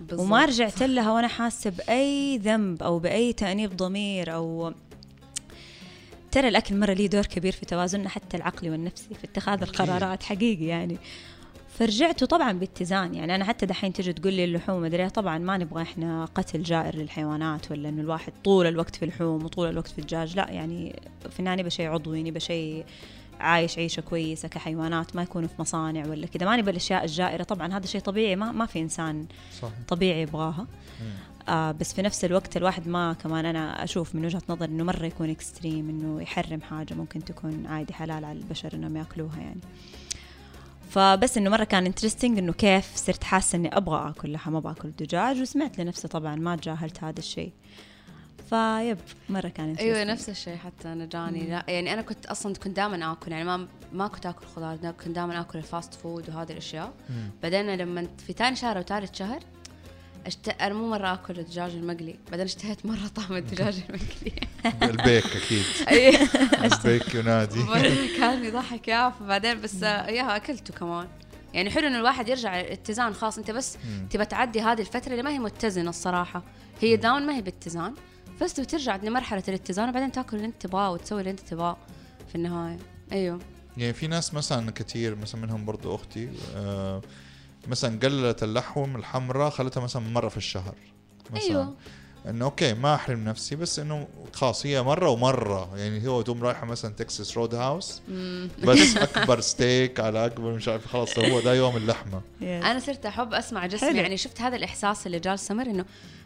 بالضبط. 0.00 0.20
وما 0.20 0.44
رجعت 0.44 0.82
لها 0.82 1.12
وأنا 1.12 1.28
حاسة 1.28 1.70
بأي 1.70 2.38
ذنب 2.38 2.82
أو 2.82 2.98
بأي 2.98 3.32
تأنيب 3.32 3.76
ضمير 3.76 4.34
أو 4.34 4.72
ترى 6.30 6.48
الأكل 6.48 6.76
مرة 6.76 6.92
ليه 6.92 7.06
دور 7.06 7.26
كبير 7.26 7.52
في 7.52 7.66
توازننا 7.66 8.08
حتى 8.08 8.36
العقلي 8.36 8.70
والنفسي 8.70 9.14
في 9.14 9.24
اتخاذ 9.24 9.62
القرارات 9.62 10.22
حقيقي 10.22 10.64
يعني. 10.64 10.98
فرجعت 11.78 12.24
طبعا 12.24 12.52
باتزان 12.52 13.14
يعني. 13.14 13.34
أنا 13.34 13.44
حتى 13.44 13.66
دحين 13.66 13.92
تجي 13.92 14.12
تقول 14.12 14.32
لي 14.32 14.44
اللحوم 14.44 14.82
مدري 14.82 15.10
طبعا 15.10 15.38
ما 15.38 15.56
نبغى 15.56 15.82
إحنا 15.82 16.24
قتل 16.24 16.62
جائر 16.62 16.96
للحيوانات 16.96 17.70
ولا 17.70 17.88
إنه 17.88 18.02
الواحد 18.02 18.32
طول 18.44 18.66
الوقت 18.66 18.96
في 18.96 19.04
اللحوم 19.04 19.44
وطول 19.44 19.68
الوقت 19.68 19.88
في 19.88 19.98
الدجاج. 19.98 20.36
لا 20.36 20.50
يعني 20.50 20.96
النهايه 21.38 21.58
نبى 21.58 21.70
شيء 21.70 21.88
عضوي 21.88 22.22
نبى 22.22 22.40
شيء 22.40 22.84
عايش 23.40 23.78
عيشة 23.78 24.00
كويسة 24.00 24.48
كحيوانات 24.48 25.16
ما 25.16 25.22
يكونوا 25.22 25.48
في 25.48 25.54
مصانع 25.58 26.06
ولا 26.06 26.26
كذا. 26.26 26.46
ما 26.46 26.56
نبى 26.56 26.70
الاشياء 26.70 27.04
الجائرة. 27.04 27.42
طبعا 27.42 27.76
هذا 27.76 27.86
شيء 27.86 28.00
طبيعي 28.00 28.36
ما 28.36 28.52
ما 28.52 28.66
في 28.66 28.80
إنسان 28.80 29.26
صح 29.62 29.68
طبيعي 29.88 30.22
يبغاها. 30.22 30.66
آه 31.48 31.72
بس 31.72 31.94
في 31.94 32.02
نفس 32.02 32.24
الوقت 32.24 32.56
الواحد 32.56 32.88
ما 32.88 33.12
كمان 33.12 33.46
أنا 33.46 33.84
أشوف 33.84 34.14
من 34.14 34.24
وجهة 34.24 34.42
نظر 34.48 34.64
إنه 34.64 34.84
مرة 34.84 35.06
يكون 35.06 35.30
extreme 35.30 35.88
إنه 35.88 36.22
يحرم 36.22 36.60
حاجة 36.60 36.94
ممكن 36.94 37.24
تكون 37.24 37.66
عادي 37.66 37.94
حلال 37.94 38.24
على 38.24 38.38
البشر 38.38 38.74
إنهم 38.74 38.96
يأكلوها 38.96 39.38
يعني. 39.38 39.60
فبس 40.90 41.38
إنه 41.38 41.50
مرة 41.50 41.64
كان 41.64 41.86
interesting 41.86 42.38
إنه 42.38 42.52
كيف 42.52 42.96
صرت 42.96 43.24
حاسة 43.24 43.56
إني 43.56 43.76
أبغى 43.76 44.10
آكل 44.10 44.32
لحم 44.32 44.52
ما 44.52 44.60
بأكل 44.60 44.90
دجاج. 44.90 45.40
وسمعت 45.40 45.78
لنفسي 45.78 46.08
طبعا 46.08 46.36
ما 46.36 46.56
تجاهلت 46.56 47.04
هذا 47.04 47.18
الشيء. 47.18 47.52
فيب 48.50 48.98
مرة 49.28 49.48
كان 49.48 49.74
أيوه. 49.74 50.04
نفس 50.04 50.28
الشيء 50.28 50.56
حتى 50.56 50.92
أنا 50.92 51.06
جاني. 51.06 51.40
لا 51.50 51.64
يعني 51.68 51.92
أنا 51.92 52.02
كنت 52.02 52.26
أصلا 52.26 52.54
كنت 52.54 52.76
دائما 52.76 53.12
آكل 53.12 53.32
يعني 53.32 53.44
ما 53.44 53.68
ما 53.92 54.08
كنت 54.08 54.26
آكل 54.26 54.46
خضار 54.56 54.76
دا- 54.76 54.90
كنت 54.90 55.08
دائما 55.08 55.40
آكل 55.40 55.58
ال 55.58 55.65
fast 55.65 55.94
food 55.94 56.28
وهذه 56.28 56.52
الأشياء. 56.52 56.92
بعدين 57.42 57.74
لما 57.74 58.08
في 58.26 58.32
ثاني 58.32 58.56
شهر 58.56 58.78
وثالث 58.78 59.14
شهر 59.18 59.40
اشت... 60.26 60.48
أنا 60.48 60.74
مو 60.74 60.90
مرة 60.90 61.12
آكل 61.12 61.38
الدجاج 61.38 61.70
المقلي. 61.74 62.16
بعدين 62.30 62.44
اشتهيت 62.46 62.86
مرة 62.86 63.08
طعم 63.16 63.36
الدجاج 63.36 63.80
المقلي. 63.88 64.32
البيك 64.82 65.24
أكيد. 65.36 65.64
البيك 66.72 67.14
ينادي. 67.14 67.60
كان 68.18 68.44
يضحك 68.44 68.88
يا 68.88 69.10
فبعدين 69.10 69.60
بس 69.60 69.82
اياها 69.82 70.36
أكلته 70.36 70.74
كمان. 70.74 71.08
يعني 71.54 71.70
حلو 71.70 71.86
انه 71.86 71.98
الواحد 71.98 72.28
يرجع 72.28 72.60
اتزان 72.60 73.14
خلاص 73.14 73.38
أنت 73.38 73.50
بس 73.50 73.78
تبى 74.10 74.24
تعدي 74.24 74.60
هذه 74.60 74.80
الفترة 74.80 75.10
اللي 75.12 75.22
ما 75.22 75.30
هي 75.30 75.38
متزنة 75.38 75.90
الصراحة. 75.90 76.42
هي 76.80 76.96
down 76.96 77.26
ما 77.26 77.36
هي 77.36 77.42
باتزان. 77.42 77.94
بس 78.42 78.54
تبي 78.54 78.66
ترجع 78.66 78.96
لمرحله 78.96 79.42
الاتزان 79.48 79.88
وبعدين 79.88 80.12
تاكل 80.12 80.36
اللي 80.36 80.46
أنت 80.46 80.62
تبغاه 80.62 80.90
وتسوي 80.92 81.20
اللي 81.20 81.30
أنت 81.30 81.40
تبغاه 81.40 81.76
في 82.28 82.34
النهاية. 82.34 82.78
أيوه. 83.12 83.38
يعني 83.76 83.92
في 83.92 84.06
ناس 84.06 84.34
مثلا 84.34 84.70
كتير 84.70 85.16
مثلا 85.16 85.40
منهم 85.40 85.64
برضو 85.64 85.94
أختي 85.94 86.28
آه 86.56 87.02
مثلا 87.68 87.98
قللت 87.98 88.42
اللحوم 88.42 88.96
الحمراء 88.96 89.50
خلتها 89.50 89.80
مثلا 89.80 90.02
مرة 90.02 90.28
في 90.28 90.36
الشهر 90.36 90.74
مثلا. 91.30 91.42
أيوه. 91.42 91.74
إنه 92.28 92.44
okay 92.44 92.74
ما 92.74 92.94
أحرم 92.94 93.24
نفسي 93.24 93.56
بس 93.56 93.78
إنه 93.78 94.08
خلاص 94.32 94.66
هي 94.66 94.82
مرة 94.82 95.08
ومرة 95.10 95.76
يعني 95.76 96.08
هو 96.08 96.22
تقوم 96.22 96.42
رايحة 96.44 96.66
مثلا 96.66 96.94
Texas 96.94 97.36
Roadhouse. 97.36 98.00
بس 98.64 98.96
أكبر 98.96 99.40
ستيك 99.40 100.00
على 100.00 100.26
أكبر 100.26 100.52
مش 100.52 100.68
عارف 100.68 100.86
خلاص 100.86 101.18
هو 101.18 101.40
ده 101.40 101.54
يوم 101.54 101.76
اللحمة. 101.76 102.20
أنا 102.42 102.80
صرت 102.80 103.06
أحب 103.06 103.34
أسمع 103.34 103.66
جسمي. 103.66 103.98
يعني 103.98 104.16
شفت 104.16 104.40
هذا 104.40 104.56
الإحساس 104.56 105.06
اللي 105.06 105.18
جا 105.18 105.38
لسمر 105.38 105.66
إنه 105.66 105.84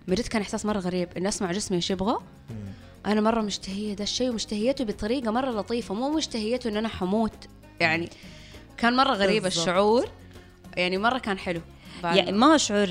من 0.09 0.15
جد 0.15 0.27
كان 0.27 0.43
إحساس 0.43 0.67
مرة 0.67 0.79
غريب 0.79 1.09
إنه 1.17 1.29
أسمع 1.29 1.53
جسمي 1.53 1.77
إيش 1.77 1.91
يبغى 1.91 2.17
أنا 3.07 3.21
مرة 3.21 3.41
مشتهية 3.41 3.95
ده 3.95 4.05
الشيء 4.05 4.31
ومشتهيته 4.31 4.85
بطريقة 4.85 5.31
مرة 5.31 5.51
لطيفة 5.51 5.95
مو 5.95 6.11
مشتهيته 6.17 6.69
إن 6.69 6.77
أنا 6.77 6.89
حموت 6.89 7.35
يعني 7.81 8.11
كان 8.77 8.97
مرة 8.97 9.15
غريب. 9.15 9.47
الشعور 9.47 10.09
يعني 10.77 10.99
مرة 10.99 11.19
كان 11.19 11.39
حلو 11.39 11.61
يعني 12.05 12.33
ما 12.33 12.47
هو 12.53 12.57
شعور 12.57 12.89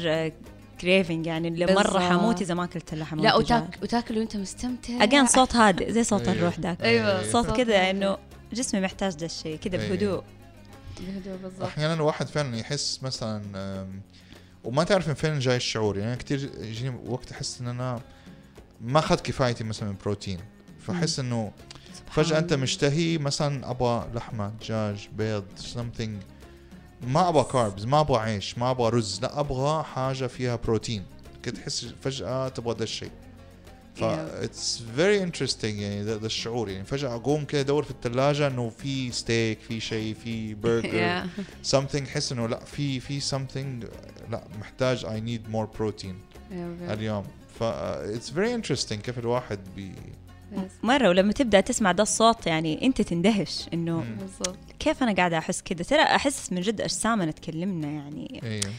craving 0.81 1.25
يعني 1.25 1.47
اللي 1.47 1.65
مرة. 1.65 1.99
حموت 1.99 2.41
إذا 2.41 2.53
ما 2.53 2.63
أكلت 2.63 2.93
اللحم 2.93 3.19
لا 3.19 3.35
والدجاج. 3.35 3.63
وتاك 3.63 3.83
وتاكل 3.83 4.17
وأنت 4.17 4.37
مستمتع 4.37 5.03
again 5.03 5.25
صوت 5.27 5.55
هادئ 5.55 5.91
زي 5.91 6.03
صوت 6.03 6.21
أيوه. 6.21 6.33
الروح 6.33 6.59
ذاك 6.59 6.81
أيوه 6.81 7.31
صوت 7.31 7.51
كذا. 7.51 7.89
إنه 7.89 8.17
جسمي 8.53 8.81
محتاج 8.81 9.13
ذا 9.13 9.25
الشيء 9.25 9.57
كذا 9.57 9.81
أيوه. 9.81 9.89
بهدوء 9.89 10.23
بهدوء 10.99 11.37
بالضبط 11.43 11.63
أحيانا 11.63 11.93
الواحد 11.93 12.27
فعلا 12.27 12.57
يحس 12.57 12.99
مثلا 13.03 13.41
وما 14.63 14.83
تعرف 14.83 15.07
من 15.07 15.13
فين 15.13 15.39
جاي 15.39 15.55
الشعور 15.55 15.97
يعني 15.97 16.15
كثير 16.15 16.49
يجيني 16.59 16.95
وقت 17.05 17.31
أحس 17.31 17.61
إن 17.61 17.67
أنا 17.67 18.01
ما 18.81 18.99
اخذت 18.99 19.25
كفايتي 19.25 19.63
مثلا 19.63 19.89
من 19.89 19.95
بروتين 20.05 20.39
فأحس 20.79 21.19
إنه 21.19 21.51
فجأة 22.11 22.39
أنت 22.39 22.53
مشتهي 22.53 23.17
مثلا 23.17 23.71
أبغى 23.71 24.07
لحمة 24.13 24.49
دجاج 24.61 25.09
بيض 25.17 25.45
something 25.75 26.09
ما 27.07 27.29
أبغى 27.29 27.43
carbs 27.51 27.85
ما 27.85 27.99
أبغى 27.99 28.17
عيش 28.19 28.57
ما 28.57 28.71
أبغى 28.71 28.89
رز 28.89 29.19
لا 29.21 29.39
أبغى 29.39 29.83
حاجة 29.83 30.27
فيها 30.27 30.55
بروتين 30.55 31.03
كنت 31.45 31.57
تحس 31.57 31.85
فجأة 32.01 32.47
تبغى 32.49 32.73
ده 32.75 32.83
الشيء 32.83 33.11
ف. 33.95 34.03
it's 34.03 34.83
very 34.95 35.23
interesting 35.23 35.79
يعني 35.79 36.03
ده 36.03 36.15
الشعور 36.15 36.69
يعني 36.69 36.85
فجأة 36.85 37.15
أقوم 37.15 37.45
كده 37.45 37.61
أدور 37.61 37.83
في 37.83 37.91
الثلاجة 37.91 38.47
إنه 38.47 38.69
في 38.69 39.11
ستيك 39.11 39.59
في 39.59 39.79
شيء 39.79 40.15
في 40.23 40.53
برجر 40.53 40.91
Yeah. 41.01 41.27
something 41.75 42.07
حس 42.07 42.31
إنه 42.31 42.47
لا 42.47 42.59
في 42.65 42.99
في 42.99 43.21
something 43.21 43.85
لا 44.31 44.43
محتاج 44.59 45.05
I 45.05 45.09
need 45.29 45.53
more 45.55 45.79
protein 45.79 46.15
Yeah, 46.51 46.91
اليوم 46.91 47.25
ف 47.59 47.63
it's 48.17 48.29
very 48.29 48.51
interesting 48.61 48.93
كيف 49.01 49.19
الواحد 49.19 49.59
بي. 49.75 49.91
مرة 50.83 51.09
ولما 51.09 51.33
تبدأ 51.33 51.61
تسمع 51.61 51.91
ده 51.91 52.03
الصوت 52.03 52.47
يعني 52.47 52.85
أنت 52.85 53.01
تندهش 53.01 53.65
إنه 53.73 54.03
كيف 54.79 55.03
أنا 55.03 55.13
قاعدة 55.13 55.37
أحس 55.37 55.61
كذا 55.61 55.83
ترى 55.83 56.01
أحس 56.01 56.51
من 56.51 56.61
جد 56.61 56.81
اجسامنا 56.81 57.31
تكلمنا 57.31 57.87
يعني. 57.87 58.39
أيوه 58.43 58.73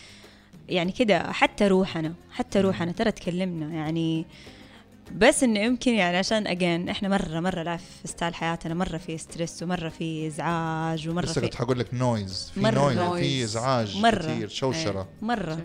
يعني 0.69 0.93
كده 0.93 1.33
حتى 1.33 1.69
روحنا 1.69 2.15
حتى 2.33 2.61
روحنا 2.61 2.93
ترى 2.93 3.11
تكلمنا 3.13 3.75
يعني. 3.75 4.27
بس 5.17 5.43
إنه 5.43 5.61
يمكن 5.61 5.93
يعني 5.93 6.17
عشان 6.17 6.47
again 6.47 6.89
إحنا 6.89 7.09
مرة 7.09 7.41
مرة 7.41 7.63
لا 7.63 7.77
في 7.77 8.09
style 8.09 8.35
حياتنا 8.35 8.75
مرة 8.75 8.99
في 8.99 9.19
stress 9.19 9.63
ومرة 9.63 9.89
في 9.89 10.27
إزعاج 10.27 11.09
ومرة 11.09 11.27
في 11.27 11.41
كنت 11.41 11.55
حقول 11.55 11.79
لك 11.79 11.95
noise 11.95 12.51
في 12.55 12.61
مرة 12.61 12.93
noise 12.93 12.99
noise. 12.99 13.15
في 13.15 13.45
إزعاج 13.45 13.97
مرة. 13.97 14.19
كثير 14.19 14.49
شوشرة. 14.49 15.09
مرة. 15.23 15.59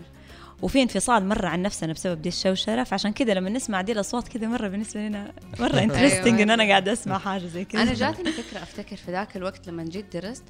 وفي 0.62 0.82
انفصال 0.82 1.28
مرة 1.28 1.46
عن 1.46 1.62
نفسنا 1.62 1.92
بسبب 1.92 2.22
دي 2.22 2.28
الشوشرة 2.28 2.84
فعشان 2.84 3.12
كذا 3.12 3.34
لما 3.34 3.50
نسمع 3.50 3.80
دي 3.80 3.92
الأصوات 3.92 4.28
كذا 4.28 4.46
مرة 4.46 4.68
بالنسبة 4.68 5.00
لنا 5.00 5.32
مرة 5.60 5.82
interesting 5.84 6.40
إن 6.40 6.50
أنا 6.50 6.64
قاعدة 6.64 6.92
أسمع 6.92 7.18
حاجة 7.18 7.46
زي 7.46 7.64
كذا. 7.64 7.82
أنا 7.82 7.94
جاتني 7.94 8.32
فكرة 8.32 8.62
أفتكر 8.62 8.96
في 8.96 9.12
ذاك 9.12 9.36
الوقت 9.36 9.68
لما 9.68 9.84
جيت 9.84 10.16
درست 10.16 10.44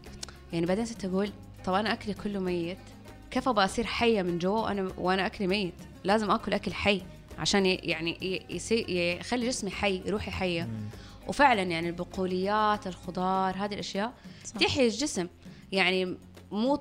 يعني 0.52 0.66
بعدين 0.66 0.84
صرت 0.84 1.04
أقول 1.04 1.30
طب 1.64 1.74
أنا 1.74 1.92
أكلي 1.92 2.14
كله 2.14 2.40
ميت؟ 2.40 2.78
كيف 3.30 3.48
أبغى 3.48 3.64
أصير 3.64 3.86
حية 3.86 4.22
من 4.22 4.38
جوا 4.38 4.60
وأنا 4.60 4.92
وأنا 4.98 5.26
أكلي 5.26 5.46
ميت؟ 5.46 5.74
لازم 6.04 6.30
أكل 6.30 6.52
أكل 6.52 6.72
حي 6.72 7.02
عشان 7.38 7.66
يعني 7.66 8.42
يخلي 9.20 9.48
جسمي 9.48 9.70
حي 9.70 10.02
روحي 10.08 10.30
حية. 10.30 10.68
وفعلا 11.26 11.62
يعني 11.62 11.88
البقوليات 11.88 12.86
الخضار 12.86 13.56
هذه 13.56 13.74
الأشياء 13.74 14.12
صح. 14.44 14.60
تحيي 14.60 14.86
الجسم. 14.86 15.26
يعني 15.72 16.16
مو 16.52 16.80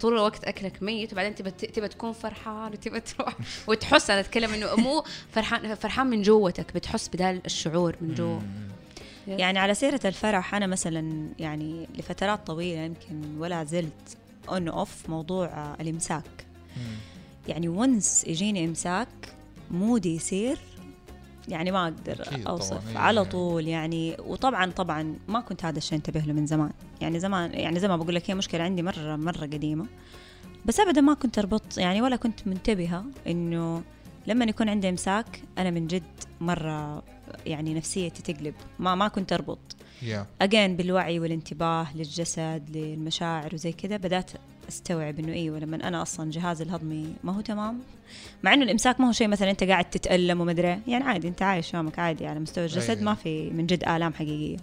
طول 0.00 0.12
الوقت 0.12 0.44
أكلك 0.44 0.82
ميت 0.82 1.12
وبعدين 1.12 1.34
تبى 1.34 1.50
تبى 1.50 1.88
تكون 1.88 2.12
فرحان 2.12 2.72
وتبى 2.72 3.00
تروح 3.00 3.36
وتحس 3.68 4.10
أنا 4.10 4.20
أتكلم 4.20 4.50
إنه 4.50 4.76
مو 4.76 5.04
فرحان 5.32 5.74
فرحان 5.74 6.06
من 6.06 6.22
جوتك 6.22 6.74
بتحس 6.74 7.08
بدا 7.08 7.30
الشعور 7.46 7.96
من 8.00 8.14
جوا 8.14 8.40
يعني 9.28 9.58
على 9.58 9.74
سيرة 9.74 10.00
الفرح 10.04 10.54
أنا 10.54 10.66
مثلا 10.66 11.28
يعني 11.38 11.88
لفترات 11.98 12.46
طويلة 12.46 12.80
يمكن 12.80 13.38
ولا 13.38 13.64
زلت 13.64 14.16
on 14.48 14.68
off 14.68 15.08
موضوع 15.08 15.74
الإمساك. 15.80 16.46
يعني 17.48 17.68
once 17.68 18.24
يجيني 18.26 18.64
إمساك 18.64 19.08
مودي 19.70 20.14
يصير 20.14 20.58
يعني 21.48 21.70
ما 21.70 21.84
أقدر 21.84 22.22
أكيد 22.22 22.46
أوصف 22.46 22.70
طبعاً، 22.70 22.90
إيه 22.90 22.98
على 22.98 23.16
يعني. 23.16 23.30
طول 23.30 23.68
يعني. 23.68 24.16
وطبعا 24.26 24.70
طبعا 24.70 25.16
ما 25.28 25.40
كنت 25.40 25.64
هذا 25.64 25.78
الشيء 25.78 25.98
انتبه 25.98 26.20
له 26.20 26.32
من 26.32 26.46
زمان. 26.46 26.70
يعني 27.00 27.18
زمان 27.20 27.50
يعني 27.54 27.80
زي 27.80 27.88
ما 27.88 27.96
بقول 27.96 28.14
لك 28.14 28.30
هي 28.30 28.34
مشكلة 28.34 28.62
عندي 28.64 28.82
مرة 28.82 29.16
مرة 29.16 29.40
قديمة. 29.40 29.86
بس 30.64 30.80
أبدا 30.80 31.00
ما 31.00 31.14
كنت 31.14 31.38
أربط 31.38 31.78
يعني 31.78 32.02
ولا 32.02 32.16
كنت 32.16 32.46
منتبهة 32.46 33.04
إنه 33.26 33.82
لما 34.26 34.44
يكون 34.44 34.68
عندي 34.68 34.88
إمساك 34.88 35.42
أنا 35.58 35.70
من 35.70 35.86
جد 35.86 36.02
مرة 36.40 37.02
يعني 37.46 37.74
نفسيتي 37.74 38.32
تقلب. 38.32 38.54
ما 38.78 38.94
ما 38.94 39.08
كنت 39.08 39.32
أربط. 39.32 39.58
يا 40.02 40.26
اجين 40.40 40.76
بالوعي 40.76 41.20
والانتباه 41.20 41.96
للجسد 41.96 42.62
للمشاعر 42.74 43.54
وزي 43.54 43.72
كذا 43.72 43.96
بدأت 43.96 44.30
استوعب 44.68 45.18
إنه 45.18 45.32
أيوه 45.32 45.58
لما 45.58 45.76
أنا 45.88 46.02
أصلا 46.02 46.30
جهازي 46.30 46.64
الهضمي 46.64 47.14
ما 47.24 47.32
هو 47.32 47.40
تمام 47.40 47.78
مع 48.42 48.54
إنه 48.54 48.64
الإمساك 48.64 49.00
ما 49.00 49.08
هو 49.08 49.12
شيء 49.12 49.28
مثلا 49.28 49.50
أنت 49.50 49.64
قاعد 49.64 49.90
تتألم 49.90 50.40
وما 50.40 50.50
أدري. 50.50 50.80
يعني 50.88 51.04
عادي 51.04 51.28
أنت 51.28 51.42
عايش 51.42 51.74
يومك 51.74 51.98
عادي 51.98 52.26
على 52.26 52.40
مستوى 52.40 52.64
الجسد 52.64 52.90
أيوة. 52.90 53.02
ما 53.02 53.14
في 53.14 53.50
من 53.50 53.66
جد 53.66 53.88
آلام 53.88 54.14
حقيقية 54.14 54.56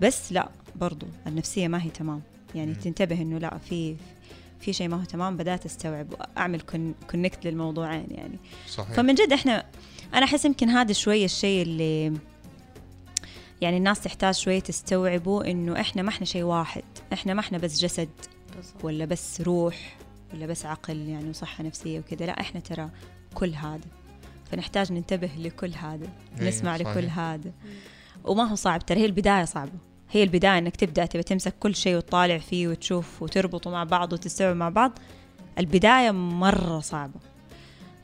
بس 0.00 0.32
لا 0.32 0.48
برضو 0.76 1.06
النفسية 1.26 1.68
ما 1.68 1.82
هي 1.82 1.90
تمام 1.90 2.22
يعني 2.54 2.70
مم. 2.70 2.78
تنتبه 2.78 3.22
إنه 3.22 3.38
لا 3.38 3.58
في 3.58 3.96
في 4.60 4.72
شيء 4.72 4.88
ما 4.88 5.00
هو 5.00 5.04
تمام 5.04 5.36
بدأت 5.36 5.66
أستوعب 5.66 6.12
وأعمل 6.12 6.60
كونكت 7.10 7.46
للموضوعين 7.46 8.06
يعني 8.10 8.38
صحيح 8.68 8.92
فمن 8.92 9.14
جد 9.14 9.32
إحنا 9.32 9.64
أنا 10.14 10.24
أحس 10.24 10.44
يمكن 10.44 10.68
هذا 10.68 10.92
شوية 10.92 11.24
الشيء 11.24 11.62
اللي 11.62 12.12
يعني 13.60 13.76
الناس 13.76 14.00
تحتاج 14.00 14.34
شوية 14.34 14.60
تستوعبوا 14.60 15.50
إنه 15.50 15.80
إحنا 15.80 16.02
ما 16.02 16.08
إحنا 16.08 16.26
شيء 16.26 16.42
واحد 16.42 16.82
إحنا 17.12 17.34
ما 17.34 17.40
إحنا 17.40 17.58
بس 17.58 17.80
جسد 17.80 18.08
بالضبط. 18.56 18.84
ولا 18.84 19.04
بس 19.04 19.40
روح 19.40 19.96
ولا 20.34 20.46
بس 20.46 20.66
عقل 20.66 20.96
يعني 20.96 21.30
وصحة 21.30 21.64
نفسية 21.64 21.98
وكذا 21.98 22.26
لا 22.26 22.40
إحنا 22.40 22.60
ترى 22.60 22.90
كل 23.34 23.54
هذا. 23.54 23.86
فنحتاج 24.50 24.92
ننتبه 24.92 25.30
لكل 25.38 25.72
هذا 25.74 26.08
أيوة، 26.38 26.48
نسمع 26.48 26.76
صحيح. 26.76 26.88
لكل 26.88 27.06
هذا 27.06 27.52
وما 28.24 28.44
هو 28.44 28.54
صعب 28.54 28.86
ترى 28.86 29.00
هي 29.00 29.06
البداية 29.06 29.44
صعبة. 29.44 29.72
هي 30.10 30.22
البداية 30.22 30.58
إنك 30.58 30.76
تبدأ 30.76 31.06
تبى 31.06 31.22
تمسك 31.22 31.54
كل 31.60 31.74
شيء 31.74 31.96
وتطالع 31.96 32.38
فيه 32.38 32.68
وتشوف 32.68 33.22
وتربطه 33.22 33.70
مع 33.70 33.84
بعض 33.84 34.12
وتستوعب 34.12 34.56
مع 34.56 34.68
بعض. 34.68 34.98
البداية 35.58 36.10
مرة 36.10 36.80
صعبة. 36.80 37.20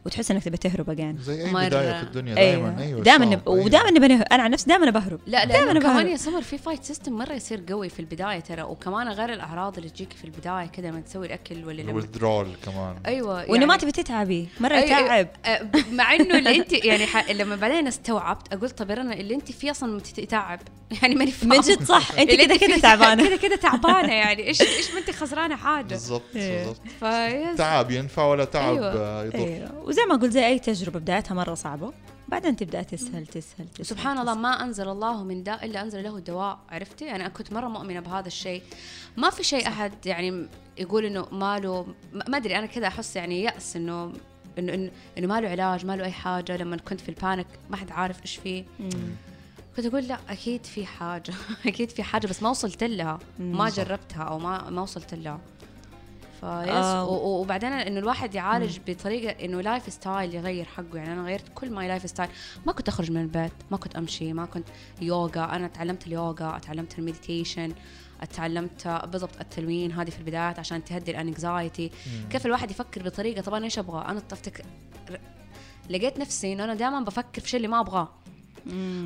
وتحس 0.07 0.31
إنك 0.31 0.43
تبي 0.45 0.57
تهرب 0.57 0.91
اجين 0.91 1.19
زي 1.23 1.45
أي 1.47 1.53
مرة. 1.53 1.67
بداية 1.69 1.93
في 1.93 2.03
الدنيا 2.03 2.35
دائما 2.35 2.77
أيوه 2.83 3.03
دائما 3.03 3.25
صعب، 3.25 3.33
نب... 3.33 3.49
أيوة. 3.49 3.65
ودائما 3.65 3.91
نه- 4.09 4.23
أنا 4.33 4.43
عن 4.43 4.51
نفسي 4.51 4.67
دائما 4.69 4.91
بهرب. 4.91 5.21
لا 5.27 5.45
دايماً 5.45 5.73
لا 5.73 5.81
كمان 5.81 5.95
بهرب. 5.97 6.07
يا 6.07 6.17
سمر 6.17 6.43
في 6.43 6.59
fight 6.59 6.85
system 6.85 7.13
مرة 7.13 7.33
يصير 7.33 7.63
قوي 7.69 7.89
في 7.89 8.01
البداية 8.01 8.41
ترى. 8.41 8.63
وكمان 8.63 9.09
غير 9.09 9.33
الأعراض 9.33 9.77
اللي 9.77 9.91
تجيك 9.91 10.13
في 10.13 10.25
البداية 10.25 10.67
كده 10.67 10.89
لما 10.91 11.01
تسوي 11.01 11.27
الأكل 11.27 11.65
ولا 11.65 11.83
لما 11.83 11.91
ال 11.91 11.96
withdrawal 11.96 12.49
كمان. 12.65 12.97
أيوه 13.07 13.51
وإنه 13.51 13.67
ما 13.67 13.75
يعني- 13.75 13.79
تبي 13.83 13.93
تتعبي. 13.93 14.49
مرة 14.61 14.81
أي- 14.81 14.85
يتعب. 14.85 15.29
أه، 15.45 15.61
مع 15.93 16.15
إنه 16.15 16.39
اللي 16.39 16.57
أنت 16.57 16.73
يعني 16.85 17.07
ح... 17.07 17.31
لما 17.31 17.57
بعدين 17.57 17.87
استوعبت 17.87 18.53
أقول 18.53 18.71
طب 18.71 18.91
أنا 18.91 19.15
اللي 19.15 19.35
أنت 19.35 19.53
فيه 19.53 19.71
أصلا 19.71 20.01
يتعب 20.19 20.61
يعني 21.03 21.15
ماني 21.15 21.31
فاهمة. 21.31 21.55
من 21.57 21.61
جد 21.61 21.83
صح. 21.83 22.19
أنت 22.19 22.31
كذا 22.41 22.57
كذا 22.57 22.79
تعبانة. 22.79 23.27
كذا 23.29 23.37
كذا 23.37 23.57
تعبانة 23.57 24.13
يعني. 24.13 24.47
إيش 24.47 24.61
إيش 24.63 24.91
ما 24.93 24.99
أنت 24.99 25.11
خسرانة 25.11 25.57
حاجة. 25.57 25.85
بالضبط 25.87 26.23
إيه. 26.37 26.59
بالضبط. 27.01 27.59
تعب 27.59 27.91
ينفع 27.91 28.25
ولا 28.25 28.45
تعب 28.45 28.75
أيوة. 28.75 29.25
يضر. 29.25 29.90
وزي 29.91 30.05
ما 30.05 30.17
قلت 30.17 30.33
زي 30.33 30.47
أي 30.47 30.59
تجربة 30.59 31.01
بدايتها 31.01 31.35
مرة 31.35 31.55
صعبة 31.55 31.93
بعدين 32.29 32.57
تبدأ 32.57 32.83
تسهل 32.83 33.27
تسهل 33.27 33.69
تسهل 33.69 33.87
سبحان 33.87 34.19
الله 34.19 34.35
ما 34.35 34.65
أنزل 34.65 34.89
الله 34.89 35.25
من 35.25 35.43
داء 35.43 35.67
إلا 35.67 35.83
أنزل 35.83 36.03
له 36.03 36.19
دواء 36.19 36.59
عرفتي؟ 36.69 37.05
يعني 37.05 37.23
أنا 37.23 37.29
كنت 37.29 37.53
مرة 37.53 37.69
مؤمنة 37.69 38.01
بهذا 38.01 38.27
الشيء. 38.27 38.63
ما 39.17 39.31
في 39.31 39.43
شيء 39.43 39.69
أحد 39.69 40.07
يعني 40.07 40.47
يقول 40.79 41.05
إنه 41.05 41.27
ما 41.33 41.59
له 41.59 41.87
ما 42.13 42.37
أدري 42.37 42.59
أنا 42.59 42.67
كذا 42.67 42.87
أحس 42.87 43.17
يعني 43.17 43.43
يأس 43.43 43.77
إنه 43.77 44.13
إنه 44.59 44.75
إنه 44.75 44.91
إنه 45.19 45.27
ما 45.27 45.41
له 45.41 45.49
علاج 45.49 45.87
ما 45.87 45.97
له 45.97 46.05
أي 46.05 46.13
حاجة. 46.13 46.57
لما 46.57 46.77
كنت 46.77 47.01
في 47.01 47.09
ال 47.09 47.15
panic 47.15 47.47
ما 47.71 47.77
حد 47.77 47.91
عارف 47.91 48.23
إيش 48.23 48.37
فيه. 48.37 48.65
كنت 49.77 49.87
أقول 49.87 50.05
لا 50.05 50.19
أكيد 50.29 50.67
في 50.67 50.87
حاجة 50.87 51.35
أكيد 51.67 51.91
في 51.91 52.03
حاجة 52.03 52.27
بس 52.27 52.43
ما 52.43 52.51
وصلت 52.51 52.85
لها. 52.85 53.19
ما 53.39 53.69
جربتها 53.69 54.23
أو 54.23 54.39
ما 54.39 54.71
ما 54.71 54.83
وصلت 54.83 55.15
لها. 55.15 55.41
ف 56.41 56.48
yes 56.48 56.69
آه. 56.69 57.09
وبعدين 57.09 57.73
إنه 57.73 57.99
الواحد 57.99 58.35
يعالج 58.35 58.79
بطريقة 58.87 59.45
إنه 59.45 59.61
lifestyle 59.61 60.35
يغير 60.35 60.65
حقه. 60.65 60.97
يعني 60.97 61.13
أنا 61.13 61.23
غيرت 61.23 61.45
كل 61.55 61.71
my 61.71 61.89
lifestyle 61.89 62.31
ما 62.67 62.73
كنت 62.73 62.89
أخرج 62.89 63.11
من 63.11 63.21
البيت 63.21 63.53
ما 63.71 63.77
كنت 63.77 63.97
أمشي 63.97 64.33
ما 64.33 64.47
كنت 64.47 64.69
يوغا 65.01 65.45
أنا 65.45 65.69
تعلمت 65.69 66.07
اليوغا 66.07 66.59
تعلمت 66.59 66.99
ال 66.99 67.05
meditation 67.05 67.73
تعلمت 68.37 68.89
بالضبط 69.13 69.41
التلوين 69.41 69.93
هذه 69.93 70.11
في 70.11 70.19
البدايات 70.19 70.59
عشان 70.59 70.85
تهدي 70.85 71.11
ال 71.11 71.21
anxiety 71.21 71.91
كيف 72.31 72.47
الواحد 72.47 72.71
يفكر 72.71 73.03
بطريقة؟ 73.03 73.43
طبعا 73.43 73.65
إيش 73.65 73.79
أبغى؟ 73.79 74.05
أنا 74.09 74.23
افتكر 74.33 74.65
لقيت 75.91 76.19
نفسي 76.19 76.53
إنه 76.53 76.65
أنا 76.65 76.75
دائما 76.75 77.01
بفكر 77.01 77.41
في 77.41 77.45
الشيء 77.47 77.57
اللي 77.57 77.69
ما 77.69 77.81
أبغاه. 77.81 78.09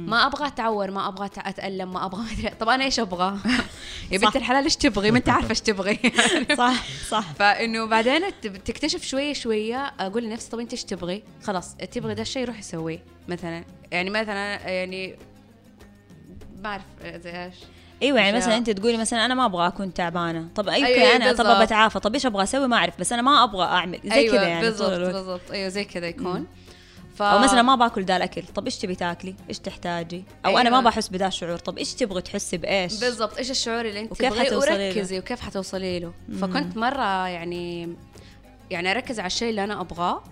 ما 0.06 0.26
أبغى 0.26 0.46
أتعور 0.46 0.90
ما 0.90 1.08
أبغى 1.08 1.26
أتألم 1.38 1.92
ما 1.92 2.04
أبغى 2.06 2.50
طب 2.60 2.68
أنا 2.68 2.84
إيش 2.84 3.00
أبغى؟ 3.00 3.38
يا 4.12 4.18
بنت 4.18 4.36
الحلال 4.36 4.64
إيش 4.64 4.76
تبغي؟ 4.76 5.10
ما 5.10 5.18
أنت 5.18 5.28
عارفة 5.28 5.50
إيش 5.50 5.60
تبغي. 5.60 5.98
صح 6.58 6.84
صح. 7.08 7.32
فإنه 7.32 7.86
بعدين 7.86 8.22
تكتشف 8.42 9.04
شوية 9.04 9.32
شوية 9.32 9.92
أقول 10.00 10.24
لنفسي 10.24 10.50
طب 10.50 10.58
أنت 10.58 10.72
إيش 10.72 10.84
تبغي؟ 10.84 11.22
خلاص 11.44 11.74
تبغي 11.76 12.14
ده 12.14 12.22
الشيء 12.22 12.46
روحي 12.46 12.62
سويه 12.62 13.02
مثلا. 13.28 13.64
يعني 13.90 14.10
مثلا 14.10 14.68
يعني 14.70 15.16
ما 16.62 16.68
أعرف 16.68 16.82
زي 17.22 17.44
إيش. 17.44 17.54
أيوه 18.02 18.20
يعني. 18.20 18.36
مثلا 18.36 18.56
أنت 18.56 18.70
تقولي 18.70 18.96
مثلا 18.96 19.24
أنا 19.24 19.34
ما 19.34 19.44
أبغى 19.44 19.66
أكون 19.66 19.94
تعبانة. 19.94 20.48
طب 20.54 20.68
أيوه 20.68 20.88
أيوة، 20.88 21.00
أيوة 21.00 21.16
أنا 21.16 21.32
طب. 21.32 21.62
بتعافى 21.62 22.00
طب 22.00 22.14
إيش 22.14 22.26
أبغى 22.26 22.42
أسوي؟ 22.42 22.68
ما 22.68 22.76
أعرف 22.76 23.00
بس 23.00 23.12
أنا 23.12 23.22
ما 23.22 23.44
أبغى 23.44 23.64
أعمل. 23.64 24.00
زي 24.04 24.12
أيوه 24.12 24.36
كذا 24.36 24.48
يعني 24.48 24.64
بالضبط. 24.66 24.90
بالضبط. 24.90 25.50
أيوه 25.50 25.68
زي 25.68 25.84
كذا 25.84 26.06
يكون. 26.06 26.46
ف... 27.14 27.22
أو 27.22 27.38
مثلا 27.38 27.62
ما 27.62 27.74
باكل 27.74 28.04
ذا 28.04 28.16
الأكل. 28.16 28.42
طب 28.54 28.64
إيش 28.64 28.78
تبي 28.78 28.94
تاكلي؟ 28.94 29.34
إيش 29.48 29.58
تحتاجي؟ 29.58 30.24
أو 30.46 30.58
أنا 30.58 30.68
أيوة. 30.68 30.80
ما 30.80 30.90
بحس 30.90 31.08
بذا 31.08 31.26
الشعور. 31.26 31.56
طب 31.56 31.78
إيش 31.78 31.94
تبغي 31.94 32.22
تحسي 32.22 32.56
بإيش؟ 32.56 33.00
بالضبط. 33.00 33.38
إيش 33.38 33.50
الشعور 33.50 33.80
اللي 33.80 34.00
أنت 34.00 34.12
وكيف 34.12 34.38
حتوصلي؟ 34.38 34.88
وركزي 34.88 35.18
وكيف 35.18 35.40
حتوصلي 35.40 36.00
له. 36.00 36.12
فكنت 36.40 36.76
مرة 36.76 37.28
يعني 37.28 37.96
يعني 38.70 38.90
أركز 38.90 39.20
على 39.20 39.26
الشيء 39.26 39.50
اللي 39.50 39.64
أنا 39.64 39.80
أبغاه. 39.80 40.22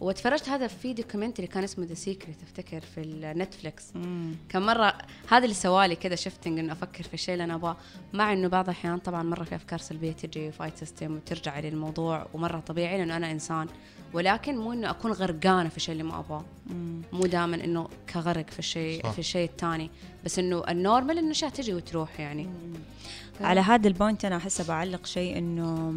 وتفرجت 0.00 0.48
هذا 0.48 0.66
في 0.66 0.92
documentary 0.92 1.46
كان 1.46 1.64
اسمه 1.64 1.84
The 1.84 1.94
Secret 1.94 2.42
افتكر 2.42 2.80
في 2.80 3.00
ال 3.00 3.11
Netflix 3.11 3.84
مم. 3.94 4.34
كان 4.48 4.62
مرة 4.62 4.98
هذا 5.28 5.44
اللي 5.44 5.54
سوالي 5.54 5.96
كذا 5.96 6.14
shifting 6.14 6.58
إنه 6.58 6.72
أفكر 6.72 7.04
في 7.04 7.14
الشيء 7.14 7.32
اللي 7.32 7.44
أنا 7.44 7.54
أبغاه. 7.54 7.76
مع 8.12 8.32
إنه 8.32 8.48
بعض 8.48 8.64
الأحيان 8.64 8.98
طبعا 8.98 9.22
مرة 9.22 9.44
في 9.44 9.54
أفكار 9.54 9.78
سلبية 9.78 10.12
تجي 10.12 10.52
fight 10.52 10.76
system 10.76 11.16
وترجع 11.16 11.60
للموضوع 11.60 12.26
ومرة 12.34 12.60
طبيعي 12.60 12.98
لأنه 12.98 13.16
أنا 13.16 13.30
إنسان. 13.30 13.66
ولكن 14.12 14.58
مو 14.58 14.72
إنه 14.72 14.90
أكون 14.90 15.12
غرقانة 15.12 15.68
في 15.68 15.76
الشيء 15.76 15.92
اللي 15.92 16.04
ما 16.04 16.18
أبغاه. 16.18 16.44
مم. 16.66 17.02
مو 17.12 17.26
دائما 17.26 17.64
إنه 17.64 17.88
كغرق 18.14 18.50
في 18.50 18.58
الشيء. 18.58 19.10
في 19.10 19.18
الشيء 19.18 19.50
الثاني 19.50 19.90
بس 20.24 20.38
إنه 20.38 20.64
ال 20.68 20.75
normal 20.75 21.18
إنه 21.18 21.30
أشياء 21.30 21.50
تجي 21.50 21.74
وتروح 21.74 22.20
يعني. 22.20 22.48
على 23.40 23.60
هذا 23.60 23.88
ال 23.88 23.94
point 23.94 24.24
أنا 24.24 24.36
أحس 24.36 24.60
بعلق 24.60 25.06
شيء 25.06 25.38
إنه 25.38 25.94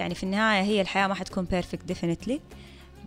يعني 0.00 0.14
في 0.14 0.22
النهاية 0.22 0.62
هي 0.62 0.80
الحياة 0.80 1.06
ما 1.06 1.14
حتكون 1.14 1.44
perfect 1.44 1.84
definitely 1.84 2.40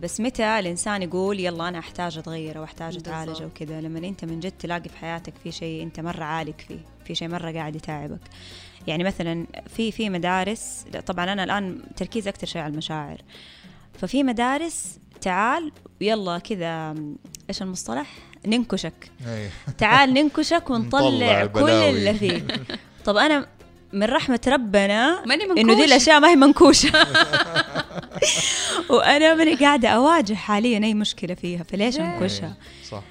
بس 0.02 0.20
متى 0.20 0.58
الإنسان 0.58 1.02
يقول 1.02 1.40
يلا 1.40 1.68
أنا 1.68 1.78
أحتاج 1.78 2.18
أتغير 2.18 2.58
أو 2.58 2.64
أحتاج 2.64 2.96
أتعالج 2.96 3.28
أو 3.28 3.34
بالضبط. 3.34 3.56
كذا؟ 3.58 3.80
لما 3.80 3.98
أنت 3.98 4.24
من 4.24 4.40
جد 4.40 4.52
تلاقي 4.52 4.88
في 4.88 4.96
حياتك 4.96 5.32
في 5.44 5.52
شيء 5.52 5.82
أنت 5.82 6.00
مرة 6.00 6.24
عالق 6.24 6.54
فيه 6.68 6.78
في 7.04 7.14
شيء 7.14 7.28
مرة 7.28 7.52
قاعد 7.52 7.76
يتعبك. 7.76 8.20
يعني 8.86 9.04
مثلا 9.04 9.46
في 9.76 9.92
في 9.92 10.10
مدارس 10.10 10.84
طبعا 11.06 11.32
أنا 11.32 11.44
الآن 11.44 11.82
تركيز 11.96 12.28
أكثر 12.28 12.46
شيء 12.46 12.62
على 12.62 12.72
المشاعر. 12.72 13.18
ففي 13.98 14.22
مدارس 14.22 14.98
تعال 15.20 15.72
يلا 16.00 16.38
كذا 16.38 16.94
إيش 17.48 17.62
المصطلح؟ 17.62 18.06
ننكشك. 18.46 19.10
تعال 19.78 20.14
ننكشك 20.14 20.70
نطلع 20.70 21.02
ونطلع 21.02 21.46
كل. 21.46 21.70
اللي 21.70 22.14
فيه. 22.14 22.46
طب 23.04 23.16
أنا 23.16 23.46
من 23.94 24.04
رحمة 24.04 24.40
ربنا 24.46 25.24
ماني 25.26 25.44
إنه 25.44 25.54
دي 25.54 25.64
منكوش. 25.64 25.84
الأشياء 25.84 26.20
ما 26.20 26.28
هي 26.28 26.36
منكوشة. 26.36 26.92
وأنا 28.90 29.34
ماني 29.34 29.54
قاعدة 29.54 29.88
أواجه 29.88 30.34
حاليا 30.34 30.84
أي 30.84 30.94
مشكلة 30.94 31.34
فيها 31.34 31.62
فليش 31.62 31.96
ليه؟ 31.96 32.04
انكشها 32.04 32.46
إيه، 32.46 32.88
صح. 32.90 33.02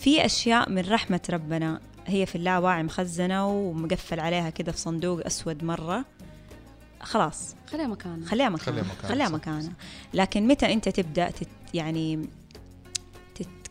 في 0.00 0.24
أشياء 0.24 0.70
من 0.70 0.90
رحمة 0.90 1.20
ربنا 1.30 1.80
هي 2.06 2.26
في 2.26 2.34
اللاواعي 2.36 2.82
مخزنة 2.82 3.48
ومقفل 3.48 4.20
عليها 4.20 4.50
كده 4.50 4.72
في 4.72 4.78
صندوق 4.78 5.26
أسود 5.26 5.64
مرة. 5.64 6.04
خلاص. 7.00 7.54
خليها 7.72 7.86
مكانها 7.86 8.28
خليها 8.28 8.48
مكانها 8.48 8.84
خليها 9.02 9.28
مكانها، 9.28 9.28
مكانها 9.28 9.72
لكن 10.14 10.46
متى 10.46 10.72
أنت 10.72 10.88
تبدأ 10.88 11.30
تت 11.30 11.48
يعني 11.74 12.28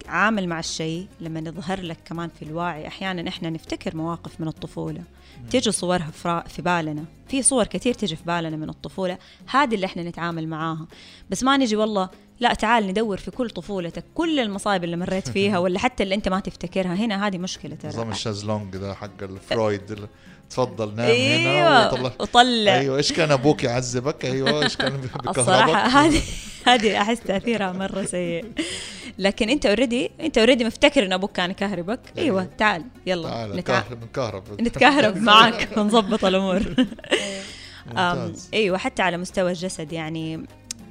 تتعامل 0.04 0.48
مع 0.48 0.60
الشيء 0.60 1.08
لما 1.22 1.39
يظهر 1.39 1.82
لك 1.82 1.98
كمان 2.06 2.30
في 2.30 2.46
الوعي 2.46 2.88
أحيانا 2.88 3.30
إحنا 3.30 3.50
نفتكر 3.50 3.96
مواقف 3.96 4.42
من 4.42 4.48
الطفولة. 4.48 5.04
تيجي 5.50 5.72
صورها 5.72 6.12
في 6.48 6.62
بالنا. 6.62 7.06
في 7.28 7.42
صور 7.42 7.63
كثير 7.63 7.94
تيجي 7.94 8.16
في 8.16 8.24
بالنا 8.24 8.58
من 8.58 8.70
الطفولة. 8.70 9.18
هذه 9.48 9.76
اللي 9.76 9.86
إحنا 9.86 10.04
نتعامل 10.04 10.48
معاها. 10.48 10.88
بس 11.30 11.44
ما 11.44 11.58
نجي 11.58 11.76
والله 11.76 12.10
لا 12.39 12.54
تعال 12.54 12.88
ندور 12.88 13.18
في 13.18 13.32
كل 13.32 13.50
طفولتك 13.50 14.04
كل 14.16 14.39
المصايب 14.39 14.84
اللي 14.84 14.98
مريت 14.98 15.30
فيها 15.36 15.58
ولا 15.60 15.80
حتى 15.80 16.04
اللي 16.04 16.16
أنت 16.16 16.30
ما 16.30 16.39
تفتكرها. 16.39 16.96
هنا 16.96 17.28
هذه 17.28 17.38
مشكلة 17.38 17.78
نظام 17.86 18.04
ترى 18.04 18.12
الشازلونج 18.12 18.78
ده 18.78 18.94
حق 18.94 19.24
الفرويد. 19.24 20.08
تفضل 20.50 20.96
نام 20.96 21.06
هنا 21.06 21.12
أيوه 21.12 21.88
وطلع. 21.88 22.12
وطلع. 22.20 22.76
أيوه 22.76 22.98
إيش 22.98 23.14
كان 23.14 23.32
أبوك 23.32 23.64
يعذبك؟ 23.64 24.26
أيوه 24.26 24.64
إيش 24.64 24.78
كان 24.78 24.98
بكهربك 25.24 25.76
هذه 25.76 26.22
هذه 26.68 27.02
أحس 27.02 27.20
تأثيرها 27.20 27.72
مرة 27.72 28.04
سيء. 28.06 28.46
لكن 29.20 29.50
أنت 29.50 29.66
already 29.66 30.12
أنت 30.20 30.38
already 30.38 30.66
مفتكر 30.66 31.06
إن 31.06 31.14
أبوك 31.14 31.32
كان 31.32 31.52
يكهربك؟ 31.52 32.00
أيوه. 32.18 32.42
أيوة. 32.42 32.50
تعال 32.58 32.84
يلا 33.06 33.30
تعال. 33.30 33.56
نكهرب 33.56 34.04
نكهرب. 34.04 34.62
نتكهرب 34.62 35.18
معك 35.32 35.70
ونظبط 35.78 36.26
الأمور. 36.26 36.76
أيوه 38.54 38.78
حتى 38.78 39.02
على 39.02 39.18
مستوى 39.18 39.52
الجسد 39.52 39.94
يعني 39.94 40.46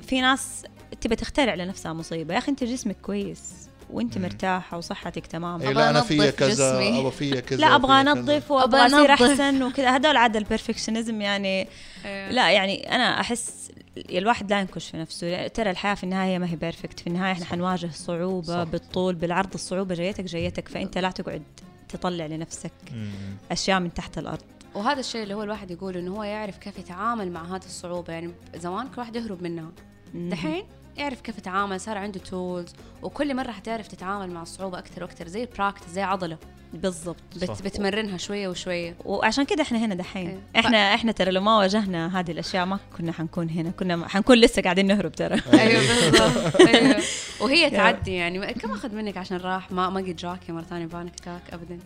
في 0.06 0.20
ناس 0.20 0.64
تبي 1.00 1.16
تخترع 1.16 1.54
لنفسها 1.54 1.92
مصيبة. 1.92 2.34
يا 2.34 2.38
أخي 2.38 2.50
أنت 2.50 2.64
جسمك 2.64 2.96
كويس. 3.02 3.52
وانت 3.92 4.18
مرتاحة 4.18 4.78
وصحتك 4.78 5.26
تمام 5.26 5.62
إيه 5.62 5.72
لا 5.72 5.90
أنا 5.90 6.00
فيا 6.00 6.30
كذا 6.30 6.48
جسمي. 6.48 7.00
أبغى 7.00 7.10
فيا 7.10 7.40
كذا 7.40 7.60
لا 7.60 7.74
أبغى. 7.74 8.00
أنظف 8.00 8.50
وأبغى 8.50 8.86
أصير. 8.86 9.12
أحسن 9.12 9.62
وكذا 9.62 9.96
هذول 9.96 10.16
عاد 10.16 10.36
ال 10.36 10.42
perfectionism 10.42 11.20
يعني 11.20 11.68
إيه. 12.04 12.30
لا 12.30 12.50
يعني 12.50 12.94
أنا 12.94 13.20
أحس 13.20 13.70
الواحد 14.10 14.50
لا 14.50 14.60
ينكش 14.60 14.90
في 14.90 14.96
نفسه 14.96 15.46
ترى 15.46 15.70
الحياة 15.70 15.94
في 15.94 16.04
النهاية 16.04 16.38
ما 16.38 16.50
هي 16.50 16.56
perfect 16.56 17.00
في 17.00 17.06
النهاية 17.06 17.32
إحنا 17.32 17.44
صح. 17.44 17.50
حنواجه 17.50 17.90
صعوبة 17.92 18.64
صح. 18.64 18.70
بالطول 18.70 19.14
بالعرض 19.14 19.54
الصعوبة 19.54 19.94
جايتك 19.94 20.24
جايتك 20.24 20.68
فأنت 20.68 20.98
لا 20.98 21.10
تقعد 21.10 21.42
تطلع 21.88 22.26
لنفسك 22.26 22.72
مم. 22.92 23.10
أشياء 23.50 23.80
من 23.80 23.94
تحت 23.94 24.18
الأرض 24.18 24.42
وهذا 24.74 25.00
الشيء 25.00 25.22
اللي 25.22 25.34
هو 25.34 25.42
الواحد 25.42 25.70
يقول 25.70 25.96
إنه 25.96 26.16
هو 26.16 26.22
يعرف 26.22 26.58
كيف 26.58 26.78
يتعامل 26.78 27.32
مع 27.32 27.44
هذه 27.56 27.64
الصعوبة 27.64 28.12
يعني 28.12 28.30
زمان 28.56 28.88
كل 28.88 29.00
واحد 29.00 29.16
يهرب 29.16 29.42
منها 29.42 29.68
دحين 30.14 30.64
يعرف 30.96 31.20
كيف 31.20 31.38
يتعامل 31.38 31.80
صار 31.80 31.98
عنده 31.98 32.20
tools 32.20 32.72
وكل 33.02 33.36
مرة 33.36 33.50
حتعرف 33.50 33.88
تتعامل 33.88 34.30
مع 34.30 34.42
الصعوبة 34.42 34.78
أكثر 34.78 35.02
وأكثر 35.02 35.28
زي 35.28 35.48
practice 35.58 35.90
زي 35.90 36.02
عضلة. 36.02 36.38
بالضبط. 36.74 37.16
بالضبط 37.36 37.44
صح. 37.44 37.62
بتمرنها 37.62 38.16
شوية 38.16 38.48
وشوية. 38.48 38.96
وعشان 39.04 39.44
كده 39.44 39.62
إحنا 39.62 39.78
هنا 39.78 39.94
دحين. 39.94 40.28
إيه. 40.28 40.60
إحنا 40.60 40.94
إحنا 40.94 41.12
ترى 41.12 41.30
لو 41.30 41.40
ما 41.40 41.58
واجهنا 41.58 42.20
هذه 42.20 42.30
الأشياء 42.30 42.66
ما 42.66 42.78
كنا 42.96 43.12
حنكون 43.12 43.50
هنا. 43.50 43.70
كنا 43.70 44.08
حنكون 44.08 44.36
لسه 44.38 44.62
قاعدين 44.62 44.86
نهرب 44.86 45.12
ترى. 45.12 45.34
أيوه 45.60 45.82
بالضبط. 45.88 46.60
أيوه. 46.74 47.02
وهي 47.40 47.70
تعدي 47.70 48.12
يعني. 48.12 48.52
كم 48.52 48.70
أخذ 48.72 48.94
منك 48.94 49.16
عشان 49.16 49.36
راح؟ 49.36 49.72
ما 49.72 49.90
ما 49.90 50.00
قد 50.00 50.16
جاكي 50.16 50.52
مرة 50.52 50.62
ثانية 50.62 50.86
panic 50.86 51.12
attack 51.20 51.42
ابدا. 51.52 51.78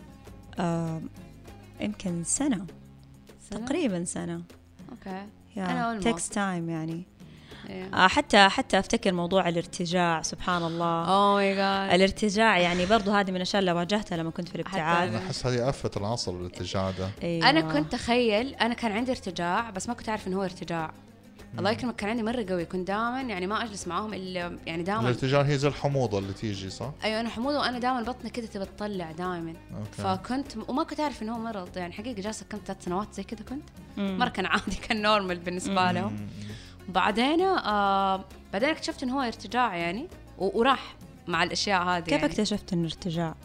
آه 0.59 1.01
يمكن 1.81 2.23
سنة. 2.23 2.65
سنة؟ 3.49 3.65
تقريبا 3.65 4.03
سنة. 4.03 4.41
أوكي. 4.91 5.25
almost. 5.57 6.03
takes 6.03 6.29
time 6.29 6.69
يعني. 6.69 7.03
إيه. 7.69 7.93
آه، 7.93 8.07
حتى 8.07 8.49
حتى 8.49 8.79
أفتكر 8.79 9.13
موضوع 9.13 9.49
الارتجاع 9.49 10.21
سبحان 10.21 10.63
الله. 10.63 11.05
oh 11.05 11.35
my 11.35 11.55
God 11.55 11.93
الارتجاع 11.93 12.57
يعني 12.57 12.85
برضو 12.85 13.11
هذه 13.11 13.29
من 13.29 13.35
الأشياء 13.35 13.59
اللي 13.59 13.71
واجهتها 13.71 14.17
لما 14.17 14.31
كنت 14.31 14.49
في 14.49 14.55
الابتعاد. 14.55 15.09
أنا 15.09 15.17
أحس 15.17 15.45
هذه 15.45 15.69
آفة 15.69 15.91
العصر 15.97 16.31
الارتجاع 16.31 16.91
ده. 16.91 17.09
أيوة. 17.23 17.49
أنا 17.49 17.61
كنت 17.61 17.93
اتخيل 17.93 18.55
أنا 18.55 18.73
كان 18.73 18.91
عندي 18.91 19.11
ارتجاع 19.11 19.69
بس 19.69 19.87
ما 19.87 19.93
كنت 19.93 20.09
أعرف 20.09 20.27
إنه 20.27 20.37
هو 20.37 20.43
ارتجاع. 20.43 20.91
الله 21.59 21.71
يكرمك 21.71 21.95
كان 21.95 22.09
عندي 22.09 22.23
مرة 22.23 22.45
قوي 22.49 22.65
كنت 22.65 22.87
دائما 22.87 23.21
يعني 23.21 23.47
ما 23.47 23.63
أجلس 23.63 23.87
معاهم 23.87 24.13
إلا 24.13 24.57
يعني 24.65 24.83
دائما 24.83 25.01
الارتجاع 25.01 25.41
هي 25.41 25.57
زي 25.57 25.67
الحموضة 25.67 26.19
اللي 26.19 26.33
تيجي 26.33 26.69
صح؟ 26.69 26.91
أيوه 27.03 27.19
أنا 27.19 27.29
حموضة 27.29 27.59
وأنا 27.59 27.79
دائما 27.79 28.01
بطني 28.01 28.29
كذا 28.29 28.45
تبى 28.45 28.65
تطلع 28.65 29.11
دائما 29.11 29.53
أوكي. 29.77 30.01
فكنت 30.01 30.57
وما 30.67 30.83
كنت 30.83 30.99
أعرف 30.99 31.21
إنه 31.21 31.35
هو 31.35 31.39
مرض 31.39 31.77
يعني 31.77 31.93
حقيقة 31.93 32.21
جالسه 32.21 32.45
كم 32.49 32.59
ثلاث 32.65 32.85
سنوات 32.85 33.13
زي 33.13 33.23
كذا 33.23 33.45
كنت. 33.49 33.63
مرة 33.97 34.29
كان 34.29 34.45
عادي 34.45 34.75
كان 34.75 35.01
normal 35.01 35.39
بالنسبة 35.39 35.91
لهم. 35.91 36.27
بعدين 36.87 37.41
آه 37.41 38.25
بعدين 38.53 38.69
اكتشفت 38.69 39.03
انه 39.03 39.17
هو 39.17 39.21
ارتجاع 39.21 39.75
يعني 39.75 40.07
وراح 40.37 40.95
مع 41.27 41.43
الأشياء 41.43 41.83
هذه 41.83 42.03
كيف 42.03 42.11
يعني. 42.11 42.25
اكتشفت 42.25 42.73
إنه 42.73 42.85
ارتجاع؟ 42.85 43.35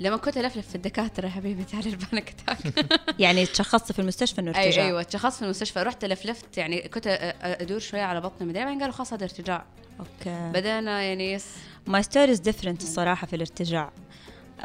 لما 0.00 0.16
كنت 0.16 0.36
ألفلف 0.36 0.68
في 0.68 0.74
الدكاترة 0.74 1.26
يا 1.26 1.30
حبيبتي 1.30 1.76
على 1.76 1.88
ال 1.88 1.96
panic 1.96 2.34
attack 2.48 2.86
يعني 3.18 3.46
تشخصت 3.46 3.92
في 3.92 3.98
المستشفى 3.98 4.40
إنه 4.40 4.50
ارتجاع. 4.50 4.86
أيوه 4.86 5.02
تشخصت 5.02 5.36
في 5.38 5.44
المستشفى 5.44 5.78
رحت 5.80 6.04
لفلفت 6.04 6.58
يعني 6.58 6.88
كنت 6.88 7.34
أدور 7.42 7.78
شوية 7.78 8.02
على 8.02 8.20
بطني 8.20 8.48
مدري 8.48 8.64
بعدين 8.64 8.80
قالوا 8.80 8.94
خلاص 8.94 9.12
هذا 9.12 9.24
ارتجاع. 9.24 9.64
أوكي. 10.00 10.50
بدأنا 10.54 11.02
يعني 11.02 11.32
yes. 11.32 11.46
My 11.86 12.02
story 12.02 12.29
is 12.29 12.40
different 12.40 12.82
الصراحة 12.82 13.26
في 13.26 13.36
الارتجاع. 13.36 13.90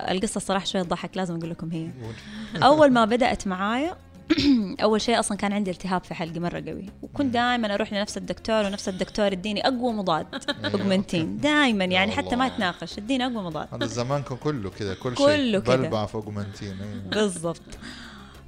القصة 0.10 0.38
الصراحة 0.38 0.66
شوية 0.66 0.84
تضحك 0.84 1.18
لازم 1.18 1.36
أقول 1.36 1.50
لكم 1.50 1.72
هي. 1.72 1.90
أول 2.68 2.92
ما 2.92 3.06
بدأت 3.06 3.48
معايا 3.48 3.98
اول 4.84 5.02
شيء 5.02 5.20
أصلا 5.20 5.38
كان 5.38 5.54
عندي 5.54 5.72
التهاب 5.72 6.04
في 6.04 6.14
حلقي 6.14 6.40
مرة 6.40 6.64
قوي 6.68 6.86
وكنت 7.02 7.34
دائما 7.34 7.74
أروح 7.74 7.94
لنفس 7.94 8.18
الدكتور 8.18 8.66
ونفس 8.66 8.90
الدكتور 8.90 9.34
يديني 9.34 9.68
أقوى 9.68 9.94
مضاد 9.94 10.26
Augmentin 10.66 11.38
دائما 11.38 11.86
يعني 11.86 12.12
حتى 12.12 12.36
ما 12.36 12.44
الله. 12.46 12.56
يتناقش 12.56 12.98
اديني 12.98 13.26
أقوى 13.26 13.44
مضاد 13.44 13.68
هذا 13.74 13.84
الزمان 13.84 14.24
كان 14.24 14.38
كله 14.38 14.70
كذا 14.70 14.94
كل 14.94 15.18
شيء 15.18 15.26
كله 15.26 15.60
كده. 15.60 15.76
بلبع 15.76 16.06
في 16.06 16.16
Augmentin 16.16 16.78
أيوة. 16.82 17.04
بالضبط 17.12 17.62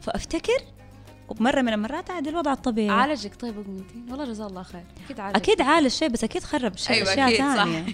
فأفتكر 0.02 0.58
ومره 1.30 1.62
من 1.62 1.74
المرات 1.74 2.12
عاد 2.12 2.28
الوضع 2.28 2.54
الطبيعي 2.54 2.90
عالجك 2.90 3.36
طيب 3.36 3.56
Augmentin 3.58 4.06
والله 4.12 4.26
جزاه 4.26 4.48
الله 4.48 4.64
خير 4.64 4.84
أكيد 5.06 5.20
عالجك 5.20 5.42
أكيد 5.42 5.62
عالج 5.62 5.88
شيء 5.88 6.10
بس 6.10 6.24
أكيد 6.24 6.44
خرب 6.44 6.78
شيء 6.78 6.96
أيوة، 6.96 7.14
أشياء 7.14 7.28
أكيد، 7.28 7.40
صح. 7.40 7.56
ثانية 7.56 7.86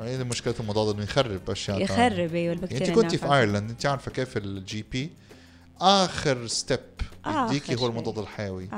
هي 0.18 0.24
مشكلة 0.24 0.54
المضاد 0.60 0.94
إنه 0.94 1.04
يخرب 1.04 1.50
أشياء 1.50 1.86
ثانية. 1.86 2.04
يخرب 2.14 2.34
أيوه 2.34 2.52
البكتيريا 2.52 2.86
أنت 2.88 2.94
كنتي 2.94 3.18
في. 3.18 3.34
ايرلند 3.34 3.70
أنت 3.70 3.86
عارفة 3.86 4.10
كيف 4.10 4.36
ال 4.36 4.84
GP 4.92 5.10
آخر 5.80 6.46
step 6.46 6.80
يديكي 7.26 7.74
هو. 7.74 7.86
المضاد 7.86 8.18
الحيوي. 8.18 8.68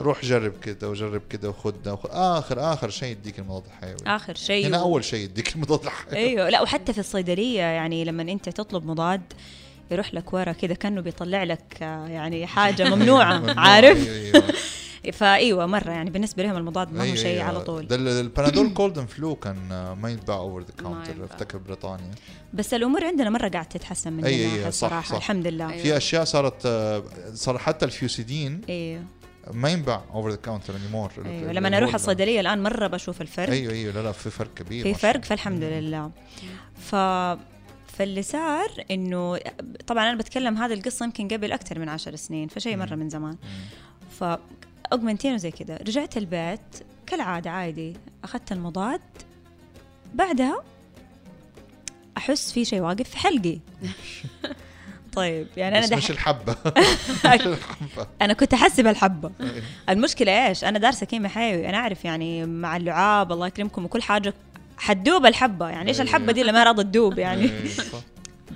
روح 0.00 0.24
جرب 0.24 0.52
كده 0.62 0.88
وجرب 0.90 1.22
كده 1.30 1.48
وخد 1.48 1.82
ده 1.82 1.92
وخد 1.92 2.10
اخر 2.12 2.72
آخر 2.72 2.90
شيء 2.90 3.08
يديك 3.10 3.38
المضاد 3.38 3.62
الحيوي 3.66 3.96
آخر 4.06 4.34
شيء 4.34 4.66
هنا 4.66 4.78
و- 4.82 4.84
أول 4.84 5.04
شيء 5.04 5.20
يديك 5.24 5.54
المضاد 5.56 5.82
الحيوي 5.84 6.16
أيوه 6.16 6.48
لا 6.50 6.62
وحتى 6.62 6.92
في 6.92 6.98
الصيدلية 7.00 7.60
يعني 7.60 8.04
لما 8.04 8.22
أنت 8.22 8.48
تطلب 8.48 8.86
مضاد 8.86 9.22
يروح 9.90 10.14
لك 10.14 10.32
ورا 10.32 10.52
كذا 10.52 10.74
كأنه 10.74 11.00
بيطلع 11.00 11.42
لك 11.44 11.78
آه، 11.82 12.06
يعني 12.08 12.46
حاجة 12.46 12.94
ممنوعة 12.94 13.38
ممنوع. 13.38 13.54
عارف 13.60 14.08
أيوة، 14.08 14.34
أيوة. 14.34 14.52
فايوه 15.12 15.66
مره 15.66 15.90
يعني 15.90 16.10
بالنسبة 16.10 16.42
لهم 16.42 16.56
المضاد 16.56 16.92
ما 16.92 17.00
هو 17.00 17.04
أيوة، 17.04 17.16
شيء 17.16 17.26
أيوة. 17.36 17.44
على 17.44 17.60
طول 17.60 17.86
البنادول 17.92 18.74
كل 18.74 18.90
ده 18.90 19.06
فلو 19.06 19.34
كان 19.34 19.56
ما 20.02 20.10
يتباع 20.10 20.36
over 20.36 20.60
the 20.60 20.74
counter. 20.78 21.24
أفتكر 21.24 21.58
بريطانيا 21.58 22.10
بس 22.54 22.74
الأمور 22.74 23.04
عندنا 23.04 23.30
مرة 23.30 23.48
قاعدة 23.48 23.68
تتحسن 23.68 24.12
من 24.12 24.22
أي- 24.24 24.26
الناحيه 24.26 24.54
أي، 24.56 24.60
صح، 24.60 24.66
الصراحه 24.66 25.08
صح. 25.08 25.16
الحمد 25.16 25.46
لله 25.46 25.70
أيوة. 25.70 25.82
في 25.82 25.96
أشياء 25.96 26.24
صارت 26.24 26.66
آه، 26.66 27.02
صار 27.34 27.58
حتى 27.58 27.84
ال 27.84 27.93
Fucidin 27.93 28.60
أيوه 28.68 29.02
ما 29.52 29.68
ينباع 29.70 30.04
over 30.14 30.30
the 30.30 30.36
counter 30.36 30.76
anymore 30.76 31.12
أيوه 31.26 31.52
لما 31.52 31.68
أنا 31.68 31.76
أروح 31.76 31.94
الصيدلية 31.94 32.40
الآن 32.40 32.62
مرة 32.62 32.86
بشوف 32.86 33.20
الفرق 33.20 33.50
أيوه 33.50 33.72
أيوه 33.72 33.92
لا 33.94 34.02
لا 34.02 34.12
في 34.12 34.30
فرق 34.30 34.54
كبير 34.54 34.82
في 34.84 34.94
فرق 34.94 35.24
فالحمد 35.24 35.62
لله 35.62 36.10
ف 36.78 36.94
فاللي 37.98 38.22
صار 38.22 38.70
إنه 38.90 39.38
طبعا 39.86 40.10
أنا 40.10 40.18
بتكلم 40.18 40.56
هذه 40.56 40.72
القصة 40.72 41.04
يمكن 41.04 41.28
قبل 41.28 41.52
أكثر 41.52 41.78
من 41.78 41.88
عشر 41.88 42.16
سنين 42.16 42.48
فشيء 42.48 42.76
مرة. 42.76 42.94
من 42.94 43.08
زمان. 43.08 43.36
ف 44.20 44.24
Augmentin 44.92 45.34
وزي 45.34 45.50
كذا. 45.50 45.76
رجعت 45.76 46.16
البيت 46.16 46.60
كالعادة 47.06 47.50
عادي. 47.50 47.96
أخذت 48.24 48.52
المضاد. 48.52 49.00
بعدها 50.14 50.62
أحس 52.16 52.52
في 52.52 52.64
شيء 52.64 52.80
واقف 52.80 53.10
في 53.10 53.18
حلقي. 53.18 53.58
طيب 55.16 55.46
يعني 55.56 55.78
أنا 55.78 55.96
مش. 55.96 56.10
الحبة. 56.10 56.56
أنا 58.22 58.32
كنت 58.32 58.54
احسب 58.54 58.86
الحبه 58.86 59.30
إيه. 59.40 59.62
المشكلة 59.88 60.48
إيش؟ 60.48 60.64
أنا 60.64 60.78
دارسة 60.78 61.06
كيمياء 61.06 61.32
حيوي. 61.32 61.68
أنا 61.68 61.76
أعرف 61.76 62.04
يعني 62.04 62.46
مع 62.46 62.76
اللعاب 62.76 63.32
الله 63.32 63.46
يكرمكم 63.46 63.84
وكل 63.84 64.02
حاجة 64.02 64.34
حتدوب 64.78 65.26
الحبة. 65.26 65.68
يعني 65.68 65.88
إيش 65.88 66.00
أيوة. 66.00 66.10
الحبة 66.10 66.32
دي 66.32 66.40
اللي 66.40 66.52
ما 66.52 66.64
راضت 66.64 66.80
تدوب 66.80 67.18
يعني؟ 67.18 67.42
إيه،. 67.42 67.70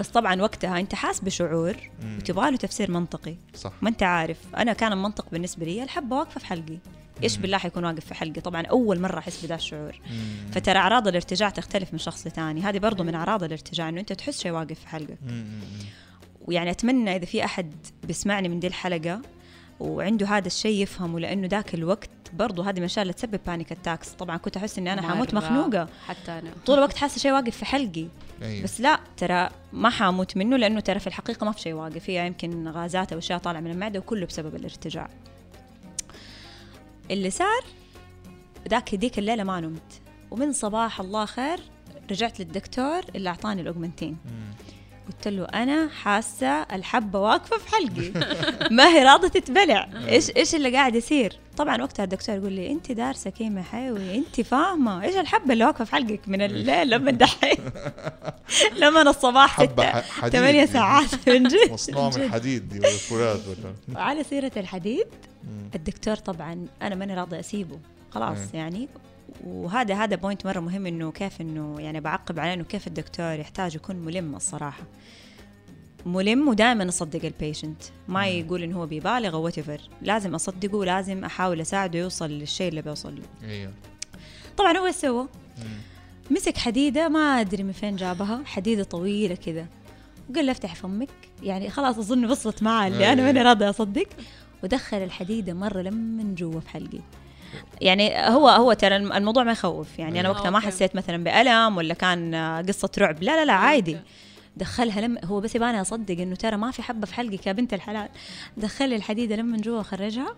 بس 0.00 0.08
طبعا 0.08 0.42
وقتها 0.42 0.80
أنت 0.80 0.94
حاس 0.94 1.20
بشعور. 1.20 1.76
وتبغى 2.16 2.50
له 2.50 2.56
تفسير 2.56 2.90
منطقي. 2.90 3.34
صح. 3.54 3.72
ما 3.82 3.88
أنت 3.88 4.02
عارف. 4.02 4.36
أنا 4.56 4.72
كان 4.72 4.92
المنطق 4.92 5.26
بالنسبة 5.32 5.66
لي 5.66 5.82
الحبه 5.82 6.16
واقفة 6.16 6.40
في 6.40 6.46
حلقي. 6.46 6.78
إيش. 7.22 7.36
بالله 7.36 7.58
حيكون 7.58 7.84
واقف 7.84 8.04
في 8.04 8.14
حلقي؟ 8.14 8.40
طبعا 8.40 8.66
أول 8.66 9.00
مرة 9.00 9.18
أحس 9.18 9.44
بدا 9.44 9.54
الشعور. 9.54 10.00
فترى 10.52 10.78
أعراض 10.78 11.08
الارتجاع 11.08 11.50
تختلف 11.50 11.92
من 11.92 11.98
شخص 11.98 12.26
لثاني. 12.26 12.62
هذه 12.62 12.78
برضو 12.78 13.04
من 13.04 13.14
أعراض 13.14 13.42
الارتجاع 13.42 13.88
إنه 13.88 14.00
أنت 14.00 14.12
تحس 14.12 14.42
شيء 14.42 14.52
واقف 14.52 14.80
في 14.80 14.88
حلقك. 14.88 15.18
ويعني 16.46 16.70
أتمنى 16.70 17.16
إذا 17.16 17.24
في 17.24 17.44
أحد 17.44 17.72
بيسمعني 18.04 18.48
من 18.48 18.60
دي 18.60 18.66
الحلقة 18.66 19.20
وعنده 19.80 20.26
هذا 20.26 20.46
الشيء 20.46 20.82
يفهمه 20.82 21.20
لأنه 21.20 21.46
ذاك 21.46 21.74
الوقت 21.74 22.10
برضو 22.32 22.62
هذه 22.62 22.72
من 22.72 22.78
الاشياء 22.78 23.02
اللي 23.02 23.12
تسبب 23.12 23.40
panic 23.46 23.72
attacks 23.72 24.08
طبعا 24.08 24.36
كنت 24.36 24.56
أحس 24.56 24.78
إني 24.78 24.92
أنا 24.92 25.02
حاموت 25.02 25.34
مرة. 25.34 25.44
مخنوقة. 25.44 25.88
حتى 26.06 26.32
أنا. 26.38 26.50
طول 26.66 26.78
الوقت 26.78 26.96
حاسة 26.96 27.18
شيء 27.18 27.32
واقف 27.32 27.56
في 27.56 27.64
حلقي. 27.64 28.06
أيوة. 28.42 28.64
بس 28.64 28.80
لا 28.80 29.00
ترى 29.16 29.48
ما 29.72 29.90
حاموت 29.90 30.36
منه 30.36 30.56
لأنه 30.56 30.80
ترى 30.80 30.98
في 30.98 31.06
الحقيقة 31.06 31.44
ما 31.44 31.52
في 31.52 31.60
شيء 31.60 31.72
واقف. 31.72 32.10
هي 32.10 32.26
يمكن 32.26 32.68
غازات 32.68 33.12
أو 33.12 33.18
أشياء 33.18 33.38
طالعة 33.38 33.60
من 33.60 33.70
المعدة 33.70 33.98
وكله 33.98 34.26
بسبب 34.26 34.54
الارتجاع. 34.54 35.08
اللي 37.10 37.30
صار 37.30 37.64
ذاك 38.68 38.94
ديك 38.94 39.18
الليلة 39.18 39.44
ما 39.44 39.60
نمت. 39.60 40.00
ومن 40.30 40.52
صباح 40.52 41.00
الله 41.00 41.24
خير 41.24 41.60
رجعت 42.10 42.40
للدكتور 42.40 43.00
اللي 43.16 43.28
أعطاني 43.28 43.62
الاوجمنتين. 43.62 44.16
قلت 45.10 45.28
له 45.28 45.44
أنا 45.44 45.88
حاسة 46.02 46.62
الحبة 46.62 47.18
واقفة 47.20 47.58
في 47.58 47.68
حلقي 47.76 48.12
ما 48.76 48.88
هي 48.88 49.02
راضية 49.04 49.28
تتبلع 49.28 49.88
إيش 50.08 50.30
إيش 50.36 50.54
اللي 50.54 50.70
قاعد 50.72 50.94
يصير 50.94 51.36
طبعا 51.56 51.82
وقتها 51.82 52.04
الدكتور 52.04 52.34
يقول 52.36 52.52
لي 52.52 52.70
أنت 52.72 52.92
دارسة 52.92 53.30
كيمياء 53.30 53.64
حيوي 53.64 54.14
أنت 54.18 54.40
فاهمة 54.40 55.02
إيش 55.02 55.16
الحبة 55.16 55.52
اللي 55.52 55.64
واقفة 55.64 55.84
في 55.84 55.92
حلقك 55.92 56.20
من 56.26 56.42
الليل 56.42 56.90
لما 56.90 57.10
دحين 57.10 57.58
لما 58.82 59.02
الصباح 59.02 59.56
حبة 59.56 59.66
ستة 59.90 60.00
ح- 60.00 60.20
حديد 60.20 60.40
ثمانية 60.40 60.64
دي. 60.64 60.72
ساعات 60.72 61.14
من 61.28 61.42
جد 61.48 61.72
مصنوع 61.72 62.10
من. 62.16 62.30
حديد 62.32 62.68
دي 62.68 62.78
ولا 62.78 62.88
فولاذ 62.88 63.40
ولا 63.48 63.74
وعلى 63.94 64.24
سيرة 64.24 64.52
الحديد. 64.56 65.06
الدكتور 65.74 66.16
طبعا 66.16 66.66
أنا 66.82 66.94
ماني 66.94 67.14
راضي 67.14 67.40
أسيبه 67.40 67.78
خلاص. 68.10 68.38
يعني 68.54 68.88
وهذا 69.44 69.94
هذا 69.94 70.16
point 70.16 70.46
مرة 70.46 70.60
مهم 70.60 70.86
إنه 70.86 71.12
كيف 71.12 71.40
إنه 71.40 71.80
يعني 71.80 72.00
بعقب 72.00 72.38
عليه 72.38 72.54
إنه 72.54 72.64
كيف 72.64 72.86
الدكتور 72.86 73.32
يحتاج 73.32 73.74
يكون 73.74 73.96
ملم 73.96 74.36
الصراحة. 74.36 74.82
ملم 76.06 76.48
ودائما 76.48 76.88
أصدق 76.88 77.24
ال 77.24 77.32
patient 77.32 77.82
ما. 78.08 78.26
يقول 78.26 78.62
إنه 78.62 78.78
هو 78.78 78.86
بيبالغ 78.86 79.34
أو 79.34 79.50
whatever. 79.50 79.80
لازم 80.02 80.34
أصدقه 80.34 80.76
ولازم 80.76 81.24
أحاول 81.24 81.60
أساعده 81.60 81.98
يوصل 81.98 82.30
للشيء 82.30 82.68
اللي 82.68 82.82
بيوصل 82.82 83.14
له. 83.14 83.48
إيوه. 83.48 83.72
طبعا 84.56 84.78
هو 84.78 84.86
إيش 84.86 84.96
سوى. 84.96 85.28
مسك 86.30 86.56
حديدة 86.56 87.08
ما 87.08 87.40
أدري 87.40 87.62
من 87.62 87.72
فين 87.72 87.96
جابها. 87.96 88.42
حديدة 88.44 88.84
طويلة 88.84 89.34
كذا. 89.34 89.66
وقال 90.30 90.46
له 90.46 90.52
افتح 90.52 90.74
فمك 90.74 91.08
يعني 91.42 91.70
خلاص 91.70 91.98
أظن 91.98 92.24
وصلت 92.24 92.62
معاه 92.62 92.88
اللي 92.88 93.12
أنا. 93.12 93.22
ماني 93.22 93.42
راضي 93.42 93.64
أصدق. 93.64 94.08
ودخل 94.64 94.96
الحديدة 94.96 95.54
مرة 95.54 95.82
لمن 95.82 96.34
جوا 96.34 96.60
في 96.60 96.68
حلقي. 96.68 97.00
يعني 97.80 98.18
هو 98.18 98.48
هو 98.48 98.72
ترى 98.72 98.96
الم- 98.96 99.12
الموضوع 99.12 99.44
ما 99.44 99.52
يخوف. 99.52 99.98
يعني 99.98 100.20
أنا 100.20 100.28
أيوة. 100.28 100.38
وقتها 100.38 100.50
ما. 100.50 100.60
حسيت 100.60 100.96
مثلا 100.96 101.24
بألم 101.24 101.76
ولا 101.76 101.94
كان 101.94 102.34
قصة 102.68 102.90
رعب. 102.98 103.22
لا 103.22 103.36
لا 103.36 103.44
لا 103.44 103.52
عادي. 103.52 103.96
دخلها 104.56 105.00
لم 105.00 105.18
هو 105.24 105.40
بس 105.40 105.54
يباني 105.54 105.80
أصدق 105.80 106.20
إنه 106.20 106.34
ترى 106.34 106.56
ما 106.56 106.70
في 106.70 106.82
حبة 106.82 107.06
في 107.06 107.14
حلقك 107.14 107.46
يا 107.46 107.52
بنت 107.52 107.74
الحلال. 107.74 108.08
دخل 108.56 108.92
الحديدة 108.92 109.36
لما 109.36 109.56
جوا 109.56 109.80
وخرجها. 109.80 110.36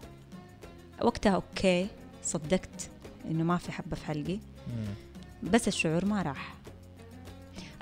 وقتها 1.03 1.33
أوكي 1.35 1.87
صدقت 2.25 2.90
إنه 3.31 3.44
ما 3.44 3.57
في 3.57 3.72
حبة 3.72 3.96
في 3.96 4.07
حلقي. 4.07 4.38
بس 5.42 5.68
الشعور 5.68 6.05
ما 6.05 6.22
راح. 6.22 6.55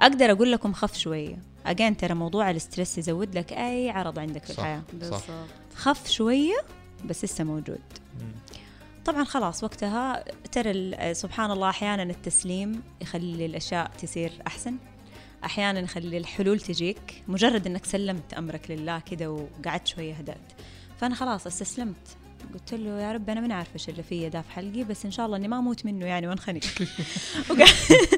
أقدر 0.00 0.30
أقول 0.32 0.52
لكم 0.52 0.72
خف 0.72 0.98
شوية. 0.98 1.38
اجين 1.66 1.96
ترى 1.96 2.14
موضوع 2.14 2.50
الاسترس 2.50 2.98
يزود 2.98 3.38
لك 3.38 3.52
أي 3.52 3.90
عرض 3.90 4.18
عندك 4.18 4.44
في 4.44 4.52
صح. 4.52 4.58
الحياة. 4.58 4.82
بالضبط. 4.92 5.22
خف 5.76 6.10
شوية 6.10 6.56
بس 7.04 7.24
لسه 7.24 7.44
موجود. 7.44 7.80
طبعا 9.04 9.24
خلاص 9.24 9.64
وقتها 9.64 10.24
ترى 10.52 11.14
سبحان 11.14 11.50
الله 11.50 11.68
أحيانا 11.70 12.02
التسليم 12.02 12.82
يخلي 13.00 13.46
الأشياء 13.46 13.90
تصير 14.02 14.32
أحسن. 14.46 14.76
أحيانا 15.44 15.80
يخلي 15.80 16.18
الحلول 16.18 16.60
تجيك. 16.60 17.22
مجرد 17.28 17.66
إنك 17.66 17.84
سلمت 17.84 18.34
أمرك 18.34 18.70
لله 18.70 18.98
كده 18.98 19.30
وقعدت 19.30 19.86
شوية 19.86 20.14
هدأت. 20.14 20.52
فأنا 20.98 21.14
خلاص 21.14 21.46
استسلمت. 21.46 22.16
قلت 22.54 22.74
له 22.74 23.00
يا 23.00 23.12
رب 23.12 23.30
أنا 23.30 23.40
ما 23.40 23.54
عارفه 23.54 23.74
إيش 23.74 23.88
اللي 23.88 24.02
فيا 24.02 24.28
ده 24.28 24.42
في 24.42 24.50
حلقي 24.50 24.84
بس 24.84 25.04
إن 25.04 25.10
شاء 25.10 25.26
الله 25.26 25.36
إني 25.36 25.48
ما 25.48 25.58
أموت 25.58 25.86
منه 25.86 26.06
يعني 26.06 26.26
وأنخنق. 26.28 26.60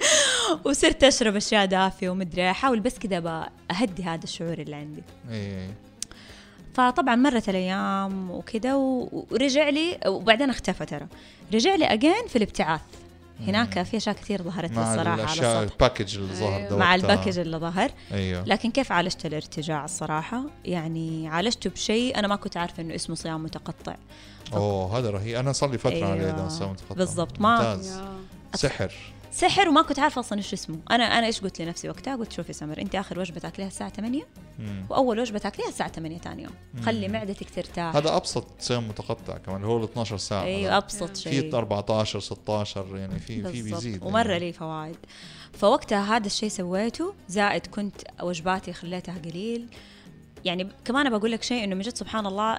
وصرت 0.67 1.05
أشرب 1.05 1.37
أشياء 1.37 1.67
دافية 1.67 2.11
ومدري 2.11 2.51
أحاول 2.51 2.81
بس 2.81 2.99
كذا 2.99 3.51
أهدي 3.71 4.03
هذا 4.03 4.25
الشعور 4.25 4.59
اللي 4.59 4.77
عندي. 4.77 5.03
إيه. 5.31 5.75
فطبعا 6.75 7.15
مرت 7.17 7.49
الأيام 7.49 8.31
وكذا 8.31 8.75
ورجع 8.75 9.69
لي 9.69 9.99
وبعدين 10.07 10.51
اختفى 10.51 10.87
ترى 10.87 11.07
رجع 11.55 11.75
لي 11.75 11.85
again 11.85 12.27
في 12.29 12.37
الابتعاث 12.37 12.81
هناك 13.41 13.83
في 13.83 13.97
اشياء 13.97 14.15
كثير 14.15 14.43
ظهرت 14.43 14.71
لي 14.71 14.77
مع 14.77 14.93
الصراحة 14.95 15.41
على 15.49 15.63
ال 15.63 15.69
package 15.70 16.17
اللي 16.19 16.35
ظهر 16.35 16.57
أيوة. 16.57 16.69
ده 16.71 16.77
مع. 16.77 16.95
ال 16.95 17.00
package 17.00 17.39
اللي 17.39 17.57
ظهر 17.57 17.91
أيوه 18.13 18.45
لكن 18.45 18.71
كيف 18.71 18.93
عالجت 18.93 19.27
الارتجاع 19.27 19.85
الصراحة 19.85 20.43
يعني 20.65 21.29
عالجته 21.29 21.71
بشيء 21.71 22.19
أنا 22.19 22.29
ما 22.29 22.37
كنت 22.37 22.57
عارفة 22.57 22.83
إنه 22.83 22.95
اسمه 22.95 23.15
صيام 23.17 23.43
متقطع 23.45 23.95
أوه 24.53 24.99
هذا 24.99 25.11
رهيب 25.11 25.37
أنا 25.37 25.53
صار 25.53 25.71
لي 25.71 25.79
فترة 25.79 26.07
عليه 26.07 26.21
أيوة. 26.27 26.31
ده 26.31 26.49
صار 26.49 26.69
متقطع. 26.69 26.95
بالضبط. 26.95 27.41
ما- 27.41 27.75
ممتاز. 27.75 28.01
سحر 28.55 28.93
سحر 29.33 29.69
وما 29.69 29.83
كنت 29.83 29.99
عارفة 29.99 30.21
أصلا 30.21 30.39
إيش 30.39 30.53
اسمه 30.53 30.79
أنا 30.91 31.05
أنا 31.05 31.27
إيش 31.27 31.41
قلت 31.41 31.63
لنفسي 31.63 31.89
وقتها 31.89 32.17
قلت 32.17 32.33
شوفي 32.33 32.53
سمر 32.53 32.81
أنت 32.81 32.95
آخر 32.95 33.21
وجبة 33.21 33.41
تاكليها 33.41 33.69
الساعة 33.69 33.91
8 33.91 34.27
مم. 34.59 34.87
وأول 34.91 35.21
وجبة 35.21 35.39
تاكليها 35.39 35.69
الساعة 35.69 35.93
8 35.93 36.19
ثاني 36.19 36.43
يوم 36.43 36.53
خلي 36.85 37.09
مم. 37.09 37.15
معدتك 37.15 37.51
ترتاح 37.51 37.97
هذا 37.97 38.17
أبسط 38.17 38.47
صيام 38.59 38.89
متقطع 38.89 39.39
كمان 39.39 39.57
اللي 39.57 39.67
هو 39.67 39.79
ال 39.79 39.85
12 39.85 40.17
ساعه 40.17 40.43
أيوه. 40.43 40.77
أبسط 40.77 41.17
شيء 41.17 41.51
في 41.51 41.57
14 41.57 42.21
16 42.21 42.97
يعني 42.97 43.19
في 43.19 43.43
في. 43.53 43.63
بيزيد 43.63 44.03
ومرة 44.03 44.33
يعني. 44.33 44.47
لي 44.47 44.53
فوائد 44.53 44.97
فوقتها 45.53 46.17
هذا 46.17 46.27
الشيء 46.27 46.49
سويته 46.49 47.15
زائد 47.29 47.67
كنت 47.67 48.01
وجباتي 48.23 48.73
خليتها 48.73 49.19
قليل 49.19 49.67
يعني 50.45 50.69
كمان 50.85 51.11
بقول 51.11 51.33
لك 51.33 51.43
شيء 51.43 51.65
إنه 51.65 51.75
من 51.75 51.81
جد 51.81 51.97
سبحان 51.97 52.27
الله 52.27 52.59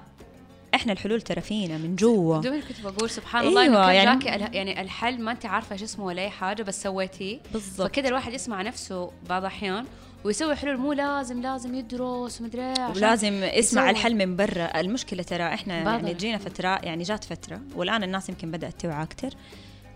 إحنا 0.74 0.92
الحلول 0.92 1.20
ترى 1.22 1.40
فينا 1.40 1.78
من 1.78 1.96
جوا. 1.96 2.40
دوبني 2.40 2.62
كنت 2.62 2.80
بقول 2.80 3.10
سبحان 3.10 3.40
أيوة، 3.46 3.50
الله 3.64 3.64
إنه 3.66 3.86
كان 3.86 3.94
يعني- 3.94 4.38
جاكي 4.44 4.56
يعني 4.56 4.80
الحل 4.80 5.20
ما 5.22 5.32
أنت 5.32 5.46
عارفة 5.46 5.72
إيش 5.72 5.82
اسمه 5.82 6.04
ولا 6.04 6.22
أي 6.22 6.30
حاجة 6.30 6.62
بس 6.62 6.82
سويتيه. 6.82 7.40
بالضبط. 7.52 7.86
فكذا 7.88 8.08
الواحد 8.08 8.32
يسمع 8.32 8.62
نفسه 8.62 9.10
بعض 9.28 9.42
الأحيان 9.42 9.84
ويسوي 10.24 10.54
حلول. 10.56 10.76
مو 10.76 10.92
لازم 10.92 11.42
لازم 11.42 11.74
يدرس 11.74 12.40
ومدري 12.40 12.62
إيه 12.62 12.70
عشان 12.80 12.96
ولازم 12.96 13.32
اسمع 13.42 13.82
يسوي. 13.82 13.90
الحل 13.90 14.14
من 14.14 14.36
برا. 14.36 14.80
المشكلة 14.80 15.22
ترى 15.22 15.42
إحنا 15.54 15.74
يعني 15.82 16.14
جينا 16.14 16.38
فترة 16.38 16.68
يعني 16.68 17.02
جات 17.02 17.24
فترة 17.24 17.60
والآن 17.76 18.02
الناس 18.02 18.28
يمكن 18.28 18.50
بدأت 18.50 18.80
توعى 18.80 19.02
أكثر 19.02 19.34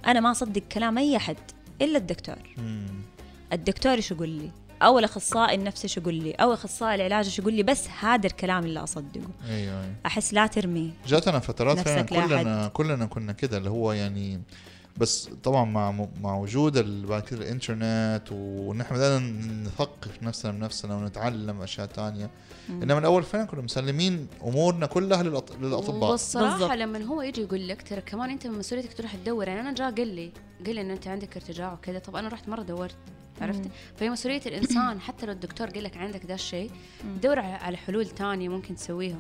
أنا 0.07 0.21
ما 0.21 0.31
أصدق 0.31 0.63
كلام 0.73 0.99
أي 0.99 1.17
أحد 1.17 1.37
إلا 1.83 1.99
الدكتور. 1.99 2.37
مم. 2.57 2.87
الدكتور 3.53 3.93
إيش 3.93 4.11
يقول 4.11 4.29
لي؟ 4.29 4.51
أو 4.83 4.99
الأخصائي 4.99 5.55
النفسي 5.55 5.85
إيش 5.85 5.97
يقول 5.97 6.15
لي 6.15 6.33
أو 6.33 6.53
أخصائي 6.53 6.95
العلاج 6.95 7.25
إيش 7.25 7.39
يقول 7.39 7.55
لي 7.55 7.63
بس 7.63 7.89
هذا 8.01 8.27
الكلام 8.27 8.65
اللي 8.65 8.81
أصدقه 8.81 9.29
أيوه 9.49 9.83
أيوه 9.83 9.95
أحس 10.07 10.35
لا 10.35 10.47
ترمي 10.47 10.93
جاتنا 11.07 11.39
فترات 11.39 11.79
فعلا. 11.79 12.03
كلنا 12.03 12.69
كلنا 12.69 13.07
كنا 13.07 13.33
كده 13.33 13.59
اللي 13.59 13.71
هو 13.71 13.93
يعني 13.93 14.41
بس 14.97 15.29
طبعا 15.45 15.65
مع 15.65 16.07
مع 16.21 16.37
وجود 16.37 17.07
بعد 17.07 17.23
كده 17.23 17.41
الإنترنت 17.43 18.23
ونحن 18.33 18.95
بدأنا 18.95 19.19
نثقف 19.65 20.23
نفسنا 20.23 20.53
بنفسنا 20.53 20.97
ونتعلم 20.97 21.63
أشياء 21.63 21.87
تانية 21.87 22.31
إنما 22.69 22.99
الأول 22.99 23.23
فعلا 23.23 23.45
كنا 23.45 23.63
مسلمين 23.63 24.27
أمورنا 24.45 24.87
كلها. 24.87 25.23
للأطباء 25.23 26.11
والصراحة. 26.11 26.75
لما 26.75 27.05
هو 27.05 27.23
يجي 27.23 27.41
يقول 27.41 27.69
لك 27.69 27.83
ترى 27.83 28.01
كمان 28.01 28.31
أنت 28.31 28.47
من 28.47 28.59
مسؤوليتك 28.59 28.93
تروح 28.93 29.15
تدور 29.17 29.49
يعني 29.49 29.61
أنا 29.61 29.75
جاء 29.75 29.91
قال 29.91 30.09
لي 30.09 30.31
قال 30.67 30.75
لي 30.75 30.81
ان 30.81 30.91
أنت 30.91 31.09
عندك 31.09 31.37
ارتجاع 31.37 31.73
وكذا 31.73 31.99
طب 31.99 32.17
أنا 32.17 32.29
رحت 32.29 32.49
مرة 32.49 32.63
دورت 32.63 32.97
عرفتي 33.41 33.71
فهي 34.01 34.11
مسؤولية 34.11 34.41
الإنسان 34.47 35.01
حتى 35.01 35.27
لو 35.27 35.33
الدكتور 35.33 35.67
قال 35.71 35.85
لك 35.85 35.97
عندك 35.97 36.27
ده 36.27 36.35
الشيء 36.35 36.71
دور 37.23 37.39
على 37.39 37.77
حلول 37.77 38.07
تانية 38.09 38.49
ممكن 38.49 38.77
تسويها 38.77 39.19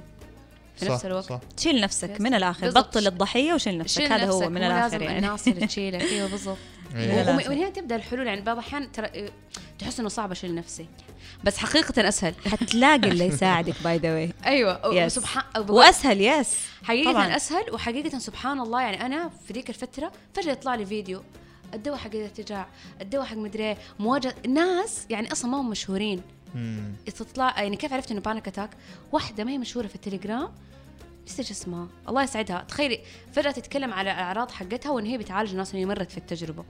في 0.77 0.85
صح 0.85 0.91
نفس 0.93 1.07
الوقت 1.07 1.25
صح 1.25 1.41
تشيل 1.57 1.81
نفسك. 1.81 2.21
من 2.21 2.35
الآخر 2.35 2.61
بالضبط. 2.65 2.87
بطل 2.89 3.07
الضحية 3.07 3.53
وشيل 3.55 3.79
نفسك 3.79 4.03
شيل 4.03 4.13
هذا 4.13 4.25
هو 4.31 4.39
نفسك، 4.39 4.51
من 4.51 4.61
مو 4.61 4.67
الآخر 4.67 5.03
يعني 5.03 5.19
الناس 5.19 5.49
اللي 5.49 5.67
تشيلك 5.67 6.03
أيوه 6.03 6.29
بالضبط 6.29 6.59
أيوة. 6.95 7.23
من 7.23 7.29
ومن. 7.29 7.47
ومن 7.47 7.57
هنا 7.59 7.71
تبدأ 7.71 7.97
الحلول 7.97 8.27
يعني 8.27 8.41
بعض 8.41 8.59
الأحيان 8.59 8.93
ترى 8.93 9.07
إيه، 9.07 9.31
تحس 9.79 10.01
إنه 10.01 10.09
صعب 10.09 10.31
أشيل 10.31 10.55
نفسي 10.55 10.87
بس 11.45 11.57
حقيقة 11.57 12.09
أسهل 12.09 12.35
حتلاقي 12.47 13.09
اللي 13.09 13.25
يساعدك 13.27 13.75
by 13.85 13.99
the 13.99 14.14
way 14.14 14.33
أيوه 14.47 14.83
Yes. 14.83 15.05
وسبحان 15.07 15.45
وبقول- 15.59 15.79
وأسهل 15.79 16.21
yes 16.21 16.57
حقيقة 16.85 17.13
طبعاً. 17.13 17.25
طبعا. 17.25 17.37
أسهل 17.37 17.65
وحقيقة 17.73 18.19
سبحان 18.19 18.61
الله 18.61 18.81
يعني 18.81 19.07
أنا 19.07 19.31
في 19.47 19.53
ذيك 19.53 19.69
الفترة 19.69 20.13
فجأة 20.35 20.53
يطلع 20.53 20.75
لي 20.75 20.87
فيديو 20.87 21.23
الدواء 21.75 21.97
حق 21.99 22.15
الارتجاع 22.15 22.67
الدواء 23.01 23.25
حق 23.25 23.37
مدري 23.37 23.65
إيه، 23.65 23.77
مواجهة 23.99 24.35
ناس 24.49 25.07
يعني 25.11 25.33
أصلا 25.33 25.51
ما 25.51 25.61
هم 25.61 25.71
مشهورين 25.71 26.23
مم. 26.55 26.93
تطلع 27.07 27.63
يعني 27.63 27.77
كيف 27.77 27.93
عرفت 27.93 28.11
إنه 28.11 28.21
panic 28.21 28.49
attack 28.49 28.71
واحدة 29.13 29.45
ما 29.45 29.51
هي 29.51 29.59
مشهورة 29.59 29.87
في 29.87 29.95
التليجرام 29.95 30.49
نسيت 31.29 31.38
إيش 31.38 31.51
اسمها 31.51 31.88
الله 32.09 32.23
يسعدها. 32.23 32.64
تخيلي 32.69 33.01
فجأة 33.33 33.51
تتكلم 33.51 33.93
على 33.95 34.11
الأعراض 34.12 34.51
حقتها 34.51 34.91
وإن 34.91 35.07
هي 35.07 35.19
بتعالج 35.19 35.51
الناس 35.51 35.75
وهي 35.75 35.87
مرت 35.87 36.11
في 36.11 36.19
التجربة. 36.19 36.64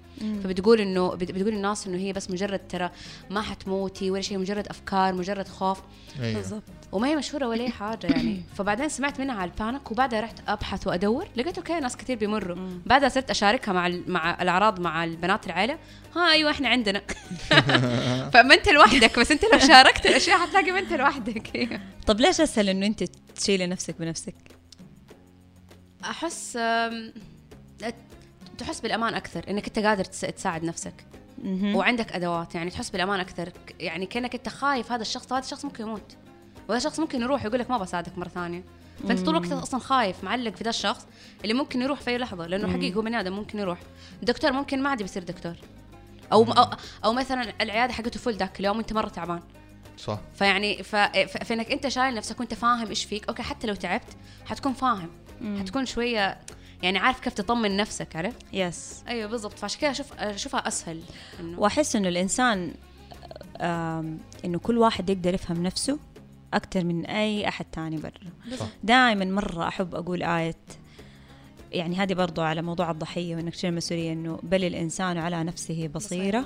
فبتقول 0.44 0.81
إنه 0.81 1.09
بت- 1.14 1.33
بتقول 1.33 1.55
للناس 1.55 1.87
إنه 1.87 1.99
هي 1.99 2.12
بس 2.12 2.31
مجرد 2.31 2.61
ترى 2.68 2.90
ما 3.31 3.40
حتموتي 3.42 4.11
ولا 4.11 4.21
شيء 4.21 4.38
مجرد 4.38 4.68
أفكار 4.68 5.14
مجرد 5.14 5.49
خوف. 5.49 5.81
أيوه. 6.21 6.37
بالضبط. 6.40 6.62
وما 6.92 7.09
هي 7.09 7.16
مشهورة 7.16 7.49
ولا 7.49 7.62
أي 7.62 7.71
حاجة 7.71 8.07
يعني. 8.07 8.42
فبعدين 8.57 8.88
سمعت 8.88 9.21
منها 9.21 9.35
على 9.35 9.51
ال 9.51 9.57
panic 9.57 9.90
وبعدها 9.90 10.21
رحت 10.21 10.38
أبحث 10.49 10.87
وأدور 10.87 11.27
لقيت 11.37 11.59
أوكي 11.59 11.81
ناس 11.81 11.97
كثير 11.97 12.16
بيمروا. 12.16 12.57
بعدها 12.87 13.09
صرت 13.09 13.31
أشاركها 13.31 13.73
مع 13.73 13.87
ال- 13.87 14.11
مع 14.12 14.42
الأعراض 14.42 14.81
مع 14.81 15.05
البنات 15.05 15.47
العيله 15.47 15.79
ها 16.16 16.33
أيوه 16.33 16.51
إحنا 16.51 16.68
عندنا. 16.68 17.03
فما 18.35 18.55
أنت 18.55 18.68
لوحدك 18.68 19.18
بس 19.18 19.31
أنت 19.31 19.42
لو 19.53 19.59
شاركت 19.59 20.07
الأشياء 20.07 20.38
حتلاقي 20.38 20.71
ما 20.73 20.79
أنت 20.79 20.92
لوحدك. 20.92 21.81
طب 22.07 22.21
ليش 22.21 22.40
أسهل 22.40 22.68
إنه 22.68 22.87
أنت 22.87 23.05
تشيلي 23.37 23.66
نفسك 23.66 23.94
بنفسك؟ 23.99 24.35
أحس 26.05 26.59
تحس 28.59 28.81
بالأمان 28.81 29.14
أكثر 29.14 29.44
إنك 29.51 29.66
أنت 29.66 29.79
قادر 29.79 30.05
تس- 30.05 30.21
تساعد 30.21 30.64
نفسك. 30.64 30.94
وعندك 31.62 32.12
أدوات 32.12 32.55
يعني 32.55 32.71
تحس 32.71 32.90
بالأمان 32.90 33.21
أكثر. 33.21 33.53
يعني 33.81 34.07
كأنك 34.07 34.35
أنت 34.35 34.49
خايف 34.49 34.92
هذا 34.92 35.03
الشخص 35.03 35.33
هذا 35.33 35.44
الشخص 35.44 35.64
ممكن 35.64 35.85
يموت. 35.85 36.16
وهذا 36.68 36.77
الشخص 36.79 37.01
ممكن 37.01 37.21
يروح 37.23 37.44
يقول 37.44 37.59
لك 37.59 37.71
ما 37.71 37.79
بساعدك 37.79 38.18
مرة 38.18 38.29
ثانية. 38.29 38.62
فأنت 39.09 39.21
طول 39.21 39.37
الوقت 39.37 39.53
أصلا 39.53 39.81
خايف 39.81 40.25
معلق 40.25 40.55
في 40.57 40.64
ذا 40.64 40.71
الشخص 40.71 41.07
اللي 41.42 41.55
ممكن 41.55 41.83
يروح 41.83 42.01
في 42.01 42.11
أي 42.11 42.18
لحظة 42.18 42.47
لأنه 42.47 42.73
حقيقي 42.73 42.94
هو 42.97 43.01
بني 43.03 43.21
آدم 43.21 43.33
ممكن 43.33 43.59
يروح. 43.59 43.79
الدكتور 44.23 44.53
ممكن 44.53 44.83
ما 44.83 44.90
عاد 44.90 45.03
بيصير 45.03 45.23
دكتور. 45.23 45.55
أو 46.33 46.45
أو, 46.45 46.71
أو 47.05 47.12
مثلا 47.12 47.53
العيادة 47.61 47.93
حقته 47.93 48.21
full 48.21 48.37
ذاك 48.37 48.61
اليوم 48.61 48.79
انت 48.79 48.93
مرة 48.93 49.09
تعبان. 49.09 49.43
صح. 49.97 50.21
فيعني 50.35 50.83
ف... 50.83 50.97
فإنك 51.27 51.73
أنت 51.73 51.88
شايل 51.88 52.14
نفسك 52.14 52.41
وأنت 52.41 52.55
فاهم 52.55 52.88
إيش 52.88 53.05
فيك. 53.05 53.29
أوكي 53.29 53.43
حتى 53.43 53.67
لو 53.67 53.75
تعبت 53.75 54.17
حتكون 54.47 54.73
فاهم. 54.73 55.11
حتكون 55.59 55.87
شوية 55.87 56.38
يعني 56.83 56.99
عارف 56.99 57.21
كيف 57.21 57.33
تطمن 57.33 57.77
نفسك 57.77 58.17
عرفت؟ 58.17 58.43
yes 58.53 59.05
أيوه 59.09 59.29
بالضبط. 59.31 59.59
فعشان 59.59 59.81
كذا 59.81 59.91
أشوف 59.91 60.12
أشوفها 60.12 60.69
أسهل 60.69 61.03
إنه 61.41 61.61
وأحس 61.61 61.97
إنه 61.97 62.09
الإنسان 62.09 62.75
إنه 64.45 64.59
كل 64.62 64.79
واحد 64.79 65.11
يقدر 65.11 65.35
يفهم 65.35 65.62
نفسه 65.62 65.99
أكثر 66.55 66.85
من 66.85 67.07
أي 67.07 67.49
أحد 67.49 67.64
تاني 67.73 67.97
برا. 67.97 68.69
دائما 68.83 69.25
مرة 69.25 69.69
أحب 69.69 69.95
أقول 69.95 70.23
آية 70.23 70.57
يعني 71.72 71.96
هذه 71.96 72.14
برضو 72.14 72.42
على 72.42 72.62
موضوع 72.62 72.90
الضحية 72.90 73.37
وإنك 73.37 73.54
تشيل 73.54 73.70
المسؤوليه 73.70 74.12
إنه 74.12 74.38
بل 74.42 74.64
الإنسان 74.64 75.18
على 75.18 75.44
نفسه 75.44 75.88
بصيرة 75.88 76.44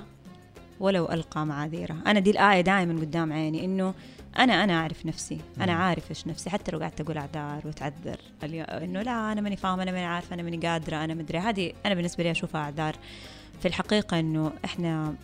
ولو 0.80 1.04
ألقى 1.04 1.46
معاذيره. 1.46 1.96
أنا 2.06 2.20
دي 2.20 2.30
الآية 2.30 2.61
دائما 2.61 3.00
قدام 3.00 3.32
عيني 3.32 3.64
إنه 3.64 3.94
أنا 4.38 4.64
أنا 4.64 4.72
أعرف 4.72 5.06
نفسي. 5.06 5.38
أنا 5.61 5.72
عارف 5.72 6.11
إيش 6.11 6.26
نفسي. 6.26 6.50
حتى 6.50 6.72
لو 6.72 6.78
قعدت 6.78 7.00
أقول 7.00 7.18
أعذار 7.18 7.62
وتعذر 7.66 8.20
إنه 8.44 9.02
لا 9.02 9.32
أنا 9.32 9.40
ماني 9.40 9.56
فاهمة 9.56 9.82
أنا 9.82 9.92
ماني 9.92 10.04
عارفة 10.04 10.35
أنا 10.35 10.42
ماني 10.42 10.56
قادرة 10.56 11.04
أنا 11.04 11.14
مدري. 11.14 11.38
هذه 11.38 11.72
أنا 11.87 11.94
بالنسبة 11.94 12.24
لي 12.24 12.30
أشوفها 12.30 12.61
أعذار. 12.61 12.96
في 13.61 13.68
الحقيقة 13.68 14.20
إنه 14.20 14.52
إحنا 14.64 15.14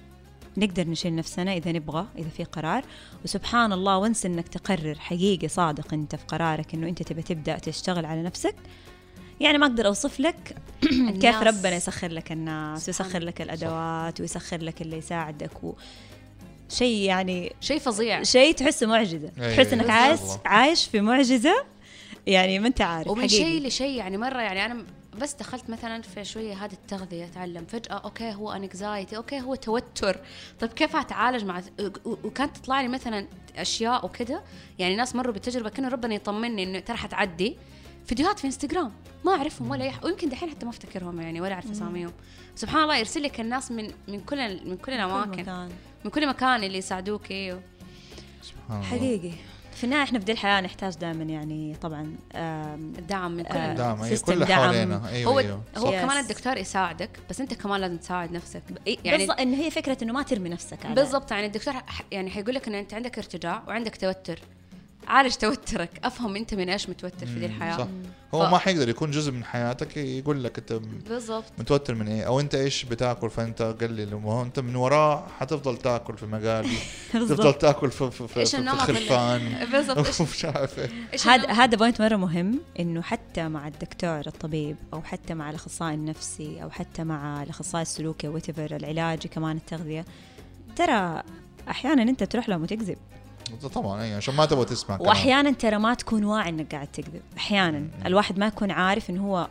نقدر 0.56 0.88
نشيل 0.88 1.16
نفسنا 1.16 1.52
إذا 1.52 1.72
نبغى 1.72 2.06
إذا 2.18 2.28
في 2.28 2.44
قرار. 2.44 2.84
وسبحان 3.24 3.72
الله 3.72 3.98
و 3.98 4.04
once 4.04 4.26
إنك 4.26 4.48
تقرر 4.48 4.98
حقيقي 4.98 5.48
صادق 5.48 5.94
أنت 5.94 6.16
في 6.16 6.24
قرارك 6.26 6.74
إنه 6.74 6.88
أنت 6.88 7.02
تبى 7.02 7.22
تبدأ 7.22 7.58
تشتغل 7.58 8.06
على 8.06 8.22
نفسك. 8.22 8.54
يعني 9.40 9.58
ما 9.58 9.66
أقدر 9.66 9.86
أوصف 9.86 10.20
لك 10.20 10.56
كيف 11.22 11.42
ربنا 11.42 11.76
يسخر 11.76 12.08
لك 12.08 12.32
الناس 12.32 12.88
ويسخر 12.88 13.18
لك 13.18 13.42
الأدوات 13.42 14.20
ويسخر 14.20 14.62
لك 14.62 14.82
اللي 14.82 14.96
يساعدك 14.96 15.64
و... 15.64 15.74
شيء 16.68 17.02
يعني 17.02 17.52
شيء 17.60 17.78
فظيع. 17.78 18.22
شيء 18.22 18.54
تحسه 18.54 18.86
معجزة. 18.86 19.30
أيوة، 19.40 19.56
تحس 19.56 19.72
إنك. 19.72 19.90
عايش. 19.90 20.20
عايش 20.44 20.84
في 20.84 21.00
معجزة 21.00 21.64
يعني 22.26 22.58
ما 22.58 22.68
أنت 22.68 22.80
عارف 22.80 23.08
ومن 23.08 23.28
شيء 23.28 23.66
لشيء 23.66 23.96
يعني 23.96 24.18
مرة 24.18 24.40
يعني 24.40 24.66
أنا 24.66 24.84
بس 25.18 25.34
دخلت 25.34 25.70
مثلا 25.70 26.02
في 26.02 26.24
شوية 26.24 26.64
هذه 26.64 26.72
التغذية 26.72 27.24
أتعلم. 27.24 27.64
فجأة 27.64 27.94
أوكي 27.94 28.32
هو 28.32 28.52
anxiety 28.52 29.16
أوكي 29.16 29.40
هو 29.40 29.54
توتر. 29.54 30.16
طيب 30.60 30.72
كيف 30.72 30.96
أتعالج 30.96 31.44
مع 31.44 31.62
وكانت 32.04 32.56
تطلع 32.56 32.80
لي 32.80 32.88
مثلا 32.88 33.26
أشياء 33.56 34.06
وكذا 34.06 34.42
يعني 34.78 34.96
ناس 34.96 35.14
مروا 35.14 35.32
بالتجربة 35.32 35.68
كانوا 35.68 35.90
ربنا 35.90 36.14
يطمني 36.14 36.62
إنه 36.62 36.78
ترى 36.78 36.96
حتعدي. 36.96 37.56
فيديوهات 38.08 38.38
في 38.38 38.46
إنستغرام 38.46 38.92
ما 39.24 39.32
أعرفهم 39.32 39.70
ولا 39.70 39.84
يح... 39.84 40.04
ويمكن 40.04 40.28
دحين 40.28 40.50
حتى 40.50 40.64
ما 40.66 40.70
أفتكرهم 40.70 41.20
يعني 41.20 41.40
ولا 41.40 41.54
أعرف 41.54 41.70
أساميهم 41.70 42.12
سبحان 42.54 42.82
الله 42.82 42.96
يرسل 42.96 43.22
لك 43.22 43.40
الناس 43.40 43.70
من 43.70 43.90
من 44.08 44.20
كل 44.20 44.68
من 44.68 44.76
كل 44.76 44.82
كل 44.82 44.92
الأماكن 44.92 45.30
مكان. 45.42 45.68
من 46.04 46.10
كل 46.10 46.28
مكان 46.28 46.64
اللي 46.64 46.78
يساعدوك 46.78 47.30
أيوه 47.30 47.60
سبحان 48.42 48.76
الله 48.76 48.82
حقيقي 48.90 49.30
في 49.74 49.84
النهاية 49.84 50.02
إحنا 50.02 50.18
في 50.18 50.24
دي 50.24 50.32
الحياة 50.32 50.60
نحتاج 50.60 50.94
دائما 50.94 51.24
يعني 51.24 51.76
طبعا 51.82 52.16
الدعم 52.98 53.32
من 53.32 53.42
كل 53.42 53.56
آه، 53.56 53.64
الناس. 53.72 53.78
دعم 53.78 54.02
أي 54.02 54.16
system 54.18 54.24
كل 54.24 54.44
دعم. 54.44 54.62
حوالينا 54.64 55.08
أيوه 55.08 55.32
هو 55.32 55.38
أيوه 55.38 55.62
هو 55.76 55.84
صح. 55.84 55.90
كمان 55.90 56.10
Yes. 56.10 56.30
الدكتور 56.30 56.56
يساعدك 56.56 57.10
بس 57.30 57.40
أنت 57.40 57.54
كمان 57.54 57.80
لازم 57.80 57.96
تساعد 57.96 58.32
نفسك 58.32 58.62
يعني 58.86 58.98
يعني 59.04 59.18
بالضبط 59.18 59.40
انه 59.40 59.56
هي 59.56 59.70
فكرة 59.70 59.98
إنه 60.04 60.12
ما 60.12 60.22
ترمي 60.22 60.48
نفسك 60.48 60.86
بالضبط 60.86 61.30
يعني 61.30 61.46
الدكتور 61.46 61.74
يعني 62.12 62.30
حيقول 62.30 62.54
لك 62.54 62.68
إن 62.68 62.74
أنت 62.74 62.94
عندك 62.94 63.18
ارتجاع 63.18 63.62
وعندك 63.68 63.96
توتر 63.96 64.38
عالج 65.06 65.34
توترك. 65.34 65.90
أفهم 66.04 66.36
أنت 66.36 66.54
من 66.54 66.68
إيش 66.68 66.88
متوتر 66.88 67.26
في 67.26 67.38
دي 67.40 67.46
الحياة. 67.46 67.76
صح. 67.78 67.86
هو 68.34 68.46
ف- 68.46 68.50
ما 68.50 68.58
حيقدر 68.58 68.88
يكون 68.88 69.10
جزء 69.10 69.32
من 69.32 69.44
حياتك 69.44 69.96
يقول 69.96 70.44
لك 70.44 70.58
أنت 70.58 70.72
بالضبط. 70.72 71.44
متوتر 71.58 71.94
من 71.94 72.08
إيه؟ 72.08 72.22
أو 72.26 72.40
أنت 72.40 72.54
إيش 72.54 72.84
بتاكل؟ 72.84 73.30
فأنت 73.30 73.62
قلل. 73.62 74.14
ما 74.14 74.32
هو 74.32 74.42
أنت 74.42 74.60
من 74.60 74.76
وراه 74.76 75.26
حتفضل 75.40 75.76
تاكل 75.76 76.16
في 76.16 76.26
مقالي. 76.26 76.76
تفضل 77.12 77.54
تاكل 77.54 77.90
في 77.90 78.10
في, 78.10 78.28
في, 78.28 78.34
في, 78.34 78.44
في 78.46 78.58
النمط 78.58 78.88
اللي- 78.88 79.00
خرفان 79.00 79.58
بالضبط. 79.72 80.06
إيش 80.06 80.20
ومش 80.20 80.44
عارف 80.44 80.78
إيه. 80.78 80.90
إيش 81.12 81.26
هذا؟ 81.26 81.50
هذا 81.52 81.76
point 81.76 82.02
مرة 82.02 82.16
مهم 82.16 82.60
إنه 82.80 83.02
حتى 83.02 83.48
مع 83.48 83.68
الدكتور 83.68 84.20
الطبيب 84.26 84.76
أو 84.94 85.02
حتى 85.02 85.34
مع 85.34 85.50
الأخصائي 85.50 85.94
النفسي 85.94 86.62
أو 86.62 86.70
حتى 86.70 87.04
مع 87.04 87.42
الأخصائي 87.42 87.82
السلوكي 87.82 88.28
whatever 88.28 88.76
العلاجي 88.76 89.28
كمان 89.28 89.56
التغذية 89.56 90.04
ترى 90.76 91.22
أحيانا 91.68 92.02
أنت 92.02 92.22
تروح 92.24 92.48
لهم 92.48 92.62
وتكذب. 92.62 92.96
طبعا 93.74 94.02
اي 94.02 94.14
عشان 94.14 94.34
ما 94.34 94.46
تبغى 94.46 94.64
تسمع 94.64 94.96
كلام. 94.96 95.08
واحيانا 95.08 95.50
ترى 95.50 95.78
ما 95.78 95.94
تكون 95.94 96.24
واعي 96.24 96.48
إنك 96.48 96.74
قاعد 96.74 96.86
تكذب 96.86 97.22
أحيانا. 97.36 97.88
الواحد 98.06 98.38
ما 98.38 98.46
يكون 98.46 98.70
عارف 98.70 99.10
انه 99.10 99.26
هو 99.26 99.48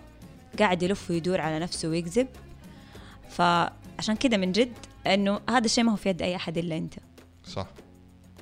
قاعد 0.60 0.84
يلف 0.84 1.10
ويدور 1.12 1.42
على 1.42 1.60
نفسه 1.60 1.90
ويكذب. 1.90 2.28
فعشان 3.30 4.16
كده 4.20 4.38
من 4.38 4.52
جد 4.52 4.74
إنه 5.08 5.40
هذا 5.50 5.66
الشيء 5.66 5.84
ما 5.84 5.92
هو 5.92 5.96
في 5.96 6.10
يد 6.10 6.22
أي 6.22 6.36
أحد 6.36 6.58
إلا 6.58 6.78
أنت. 6.78 6.94
صح. 7.46 7.68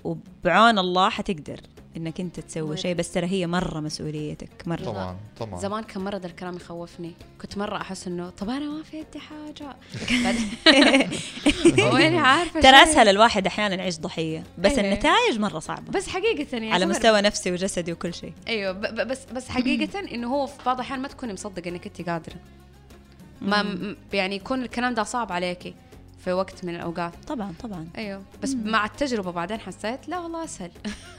وبعون 0.03 0.79
الله 0.79 1.09
حتقدر. 1.09 1.59
إنك 1.97 2.19
أنت 2.19 2.39
تسوي؟ 2.39 2.77
شيء 2.77 2.95
بس 2.95 3.11
ترى 3.11 3.27
هي 3.27 3.47
مرة 3.47 3.79
مسؤوليتك 3.79 4.67
مرة. 4.67 4.83
طبعا 4.83 5.17
طبعا. 5.39 5.59
زمان 5.59 5.83
كان 5.83 6.03
مرة 6.03 6.17
ذا 6.17 6.27
الكلام 6.27 6.55
يخوفني. 6.55 7.11
كنت 7.41 7.57
مرة 7.57 7.77
أحس 7.77 8.07
إنه 8.07 8.29
طب 8.29 8.49
أنا 8.49 8.65
ما 8.65 8.83
في 8.83 8.97
يدي 8.97 9.19
حاجة. 9.19 9.75
وين 11.93 12.15
عارفة 12.15 12.61
ترى. 12.61 12.83
أسهل 12.83 13.07
الواحد 13.09 13.47
أحيانا 13.47 13.75
يعيش 13.75 13.99
ضحية 13.99 14.43
بس 14.57 14.71
أيوة. 14.71 14.91
النتائج 14.91 15.39
مرة 15.39 15.59
صعبة. 15.59 15.91
بس 15.91 16.07
حقيقة 16.07 16.47
يعني 16.53 16.71
على. 16.71 16.85
مستوى 16.85 17.21
نفسي 17.21 17.51
وجسدي 17.51 17.91
وكل 17.93 18.13
شيء. 18.13 18.33
أيوه 18.47 18.71
بس 18.71 19.25
بس 19.25 19.49
حقيقة 19.49 19.99
إنه 19.99 20.27
هو 20.35 20.47
في 20.47 20.63
بعض 20.65 20.75
الأحيان 20.75 21.01
ما 21.01 21.07
تكوني 21.07 21.33
مصدقة 21.33 21.69
إنك 21.69 21.85
انت 21.87 22.09
قادرة. 22.09 22.35
ما 23.41 23.95
يعني 24.13 24.35
يكون 24.35 24.61
الكلام 24.63 24.93
ده 24.93 25.03
صعب 25.03 25.31
عليكي. 25.31 25.73
في 26.25 26.33
وقت 26.33 26.65
من 26.65 26.75
الأوقات. 26.75 27.13
طبعا 27.27 27.53
طبعا. 27.63 27.87
أيوه. 27.97 28.21
بس 28.43 28.55
مع 28.65 28.85
التجربة 28.85 29.31
بعدين 29.31 29.59
حسيت 29.59 30.09
لا 30.09 30.19
والله 30.19 30.43
أسهل. 30.43 30.71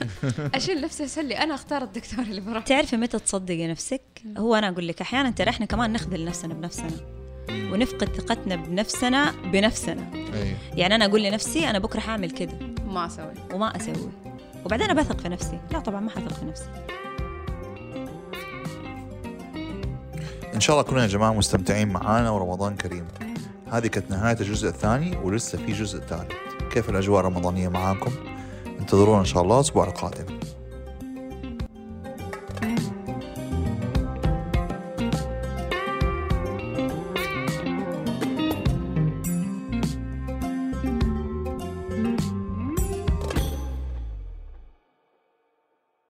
أشيل 0.55 0.81
نفسي 0.81 1.05
أسهل 1.05 1.27
لي. 1.27 1.39
أنا 1.39 1.55
أختار 1.55 1.83
الدكتور 1.83 2.25
اللي 2.25 2.41
بروح. 2.41 2.65
تعرفي 2.65 2.97
متى 2.97 3.19
تصدقي 3.19 3.67
نفسك؟ 3.67 4.03
هو 4.39 4.55
أنا 4.55 4.69
أقول 4.69 4.89
لك 4.89 5.01
أحيانا 5.01 5.31
ترى 5.31 5.51
إحنا 5.51 5.67
كمان 5.67 5.93
نخذل 5.93 6.25
نفسنا 6.25 6.55
بنفسنا. 6.55 6.91
ونفقد 7.51 8.09
ثقتنا 8.17 8.57
بنفسنا 8.57 9.33
بنفسنا. 9.53 10.03
اي 10.15 10.57
يعني 10.75 10.95
أنا 10.95 11.05
أقول 11.05 11.23
لنفسي 11.23 11.71
أنا 11.71 11.79
بكرة 11.79 12.01
حأعمل 12.01 12.31
كده. 12.31 12.59
ما 12.87 13.07
أسوي. 13.07 13.35
وما 13.53 13.77
أسوي. 13.77 14.11
وبعدين 14.65 14.95
بثق 14.95 15.21
في 15.21 15.29
نفسي. 15.29 15.61
لا 15.73 15.79
طبعا 15.79 16.01
ما 16.01 16.11
حثق 16.11 16.33
في 16.33 16.45
نفسي. 16.45 16.71
إن 20.55 20.61
شاء 20.61 20.77
الله 20.77 20.91
كلنا 20.91 21.03
يا 21.03 21.07
جماعة 21.07 21.33
مستمتعين 21.33 21.89
معانا 21.89 22.31
ورمضان 22.31 22.77
كريم. 22.77 23.07
هذه 23.73 23.87
كانت 23.87 24.11
نهاية 24.11 24.37
الجزء 24.41 24.69
الثاني 24.69 25.17
ولسه 25.17 25.59
في 25.59 25.73
جزء 25.73 25.99
ثالث. 25.99 26.33
كيف 26.73 26.91
الأجواء 26.91 27.21
الرمضانية 27.21 27.69
معاكم؟ 27.69 28.11
انتظرونا 28.81 29.21
إن 29.21 29.25
شاء 29.25 29.43
الله 29.43 29.57
الأسبوع 29.57 29.85
القادم. 29.85 30.36